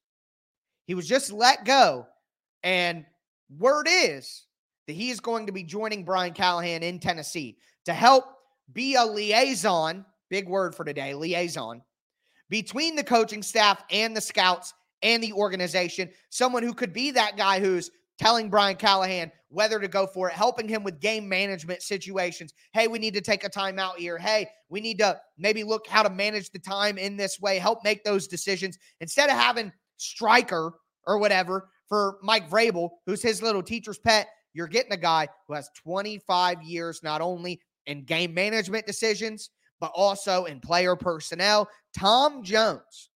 He 0.87 0.95
was 0.95 1.07
just 1.07 1.33
let 1.33 1.65
go. 1.65 2.07
And 2.63 3.05
word 3.59 3.89
is 3.91 4.47
that 4.87 4.95
he 4.95 5.11
is 5.11 5.21
going 5.21 5.47
to 5.47 5.53
be 5.53 5.63
joining 5.63 6.05
Brian 6.05 6.33
Callahan 6.33 6.83
in 6.83 6.99
Tennessee 6.99 7.57
to 7.85 7.93
help 7.93 8.25
be 8.73 8.95
a 8.95 9.05
liaison, 9.05 10.05
big 10.31 10.49
word 10.49 10.75
for 10.75 10.85
today, 10.85 11.15
liaison, 11.15 11.83
between 12.49 12.97
the 12.97 13.05
coaching 13.05 13.43
staff 13.43 13.83
and 13.91 14.17
the 14.17 14.21
scouts 14.21 14.75
and 15.03 15.23
the 15.23 15.33
organization. 15.33 16.11
Someone 16.31 16.63
who 16.63 16.75
could 16.75 16.93
be 16.93 17.11
that 17.13 17.37
guy 17.37 17.61
who's 17.61 17.91
telling 18.19 18.51
Brian 18.51 18.77
Callahan 18.77 19.33
whether 19.53 19.79
to 19.79 19.89
go 19.89 20.07
for 20.07 20.29
it, 20.29 20.35
helping 20.35 20.67
him 20.67 20.83
with 20.83 20.99
game 20.99 21.29
management 21.29 21.83
situations. 21.83 22.55
Hey, 22.73 22.89
we 22.89 22.99
need 22.99 23.15
to 23.15 23.21
take 23.21 23.45
a 23.45 23.51
timeout 23.51 23.97
here. 23.97 24.17
Hey, 24.17 24.49
we 24.71 24.81
need 24.81 24.99
to 24.99 25.21
maybe 25.37 25.63
look 25.63 25.87
how 25.87 26.03
to 26.03 26.11
manage 26.11 26.51
the 26.51 26.59
time 26.59 26.97
in 26.97 27.17
this 27.17 27.39
way, 27.39 27.59
help 27.59 27.85
make 27.85 28.03
those 28.03 28.27
decisions 28.27 28.79
instead 29.01 29.29
of 29.29 29.37
having 29.37 29.71
striker 29.99 30.73
or 31.07 31.19
whatever 31.19 31.69
for 31.87 32.19
Mike 32.23 32.49
Vrabel, 32.49 32.91
who's 33.05 33.23
his 33.23 33.43
little 33.43 33.63
teacher's 33.63 33.99
pet. 33.99 34.29
You're 34.55 34.69
getting 34.69 34.93
a 34.93 34.97
guy 34.97 35.29
who 35.47 35.55
has 35.55 35.69
25 35.83 36.63
years 36.63 37.03
not 37.03 37.21
only 37.21 37.61
in 37.87 38.05
game 38.05 38.33
management 38.33 38.87
decisions, 38.87 39.51
but 39.81 39.93
also 39.95 40.45
in 40.45 40.61
player 40.61 40.97
personnel. 40.97 41.69
Tom 41.97 42.43
Jones. 42.43 43.11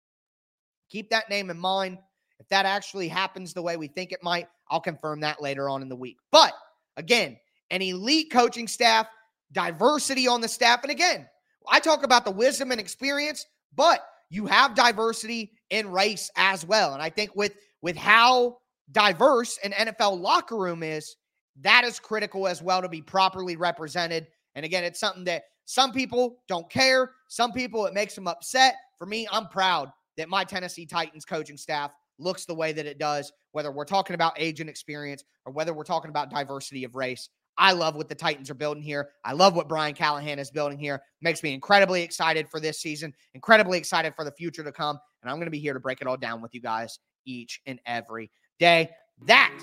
Keep 0.91 1.11
that 1.11 1.29
name 1.29 1.51
in 1.51 1.59
mind. 1.59 1.99
If 2.39 2.49
that 2.49 2.67
actually 2.67 3.09
happens 3.09 3.53
the 3.53 3.63
way 3.63 3.77
we 3.77 3.89
think 3.89 4.13
it 4.13 4.23
might, 4.23 4.49
I'll 4.71 4.81
confirm 4.81 5.21
that 5.21 5.41
later 5.41 5.69
on 5.69 5.83
in 5.83 5.89
the 5.89 5.97
week. 5.97 6.19
But 6.31 6.53
again, 6.97 7.39
an 7.71 7.83
elite 7.83 8.31
coaching 8.31 8.69
staff, 8.69 9.07
diversity 9.53 10.29
on 10.29 10.41
the 10.41 10.49
staff. 10.49 10.83
And 10.83 10.91
again, 10.91 11.27
I 11.69 11.81
talk 11.81 12.05
about 12.05 12.25
the 12.25 12.31
wisdom 12.31 12.71
and 12.71 12.81
experience, 12.81 13.47
but 13.75 14.05
you 14.31 14.47
have 14.47 14.75
diversity 14.75 15.53
in 15.71 15.91
race 15.91 16.31
as 16.37 16.65
well. 16.67 16.95
And 16.95 17.03
I 17.03 17.11
think 17.11 17.35
with 17.35 17.55
with 17.83 17.97
how 17.97 18.59
diverse 18.93 19.59
an 19.65 19.73
NFL 19.73 20.21
locker 20.21 20.57
room 20.57 20.83
is, 20.83 21.17
that 21.61 21.85
is 21.85 21.99
critical 21.99 22.47
as 22.47 22.63
well 22.63 22.83
to 22.83 22.89
be 22.89 23.03
properly 23.03 23.57
represented. 23.57 24.27
And 24.55 24.65
again, 24.65 24.85
it's 24.85 25.01
something 25.01 25.25
that 25.25 25.45
some 25.65 25.93
people 25.93 26.39
don't 26.49 26.69
care. 26.71 27.13
Some 27.29 27.53
people 27.53 27.87
it 27.87 27.95
makes 27.95 28.15
them 28.15 28.29
upset. 28.29 28.77
For 28.99 29.07
me, 29.07 29.27
I'm 29.31 29.49
proud 29.49 29.93
that 30.17 30.29
my 30.29 30.45
Tennessee 30.45 30.87
Titans 30.87 31.25
coaching 31.25 31.57
staff 31.57 31.93
looks 32.19 32.45
the 32.45 32.55
way 32.55 32.73
that 32.73 32.87
it 32.87 32.99
does, 32.99 33.33
whether 33.53 33.71
we're 33.71 33.85
talking 33.85 34.15
about 34.15 34.35
age 34.37 34.61
and 34.61 34.71
experience 34.71 35.25
or 35.45 35.53
whether 35.53 35.75
we're 35.75 35.85
talking 35.85 36.09
about 36.09 36.31
diversity 36.31 36.85
of 36.85 36.95
race. 36.95 37.29
I 37.59 37.73
love 37.73 37.97
what 37.97 38.09
the 38.09 38.15
Titans 38.15 38.51
are 38.51 38.55
building 38.55 38.83
here. 38.83 39.09
I 39.25 39.33
love 39.33 39.57
what 39.57 39.69
Brian 39.69 39.95
Callahan 39.95 40.39
is 40.39 40.51
building 40.51 40.79
here. 40.79 41.01
Makes 41.23 41.43
me 41.43 41.55
incredibly 41.55 42.03
excited 42.03 42.49
for 42.51 42.61
this 42.61 42.81
season, 42.81 43.15
incredibly 43.35 43.79
excited 43.79 44.15
for 44.15 44.25
the 44.25 44.33
future 44.33 44.63
to 44.63 44.73
come. 44.73 44.99
And 45.23 45.31
I'm 45.31 45.37
going 45.37 45.47
to 45.47 45.51
be 45.51 45.59
here 45.59 45.73
to 45.73 45.81
break 45.81 46.01
it 46.01 46.07
all 46.07 46.19
down 46.19 46.43
with 46.43 46.55
you 46.55 46.61
guys 46.61 46.99
each 47.25 47.61
and 47.67 47.81
every 47.87 48.31
day. 48.59 48.91
That 49.25 49.59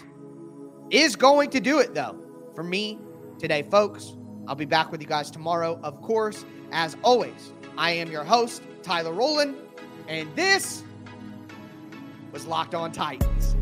is 0.90 1.16
going 1.16 1.52
to 1.52 1.60
do 1.60 1.80
it, 1.80 1.94
though, 1.94 2.18
for 2.56 2.64
me 2.64 3.00
today, 3.38 3.64
folks. 3.64 4.16
I'll 4.48 4.56
be 4.56 4.66
back 4.66 4.92
with 4.92 5.02
you 5.02 5.08
guys 5.08 5.30
tomorrow, 5.32 5.80
of 5.84 6.02
course. 6.02 6.46
As 6.72 6.98
always, 7.04 7.54
I 7.78 7.92
am 7.92 8.12
your 8.12 8.24
host, 8.24 8.64
Tyler 8.82 9.14
Rowland, 9.14 9.56
and 10.08 10.34
this 10.36 10.84
was 12.32 12.46
Locked 12.46 12.76
On 12.76 12.92
Titans. 12.92 13.56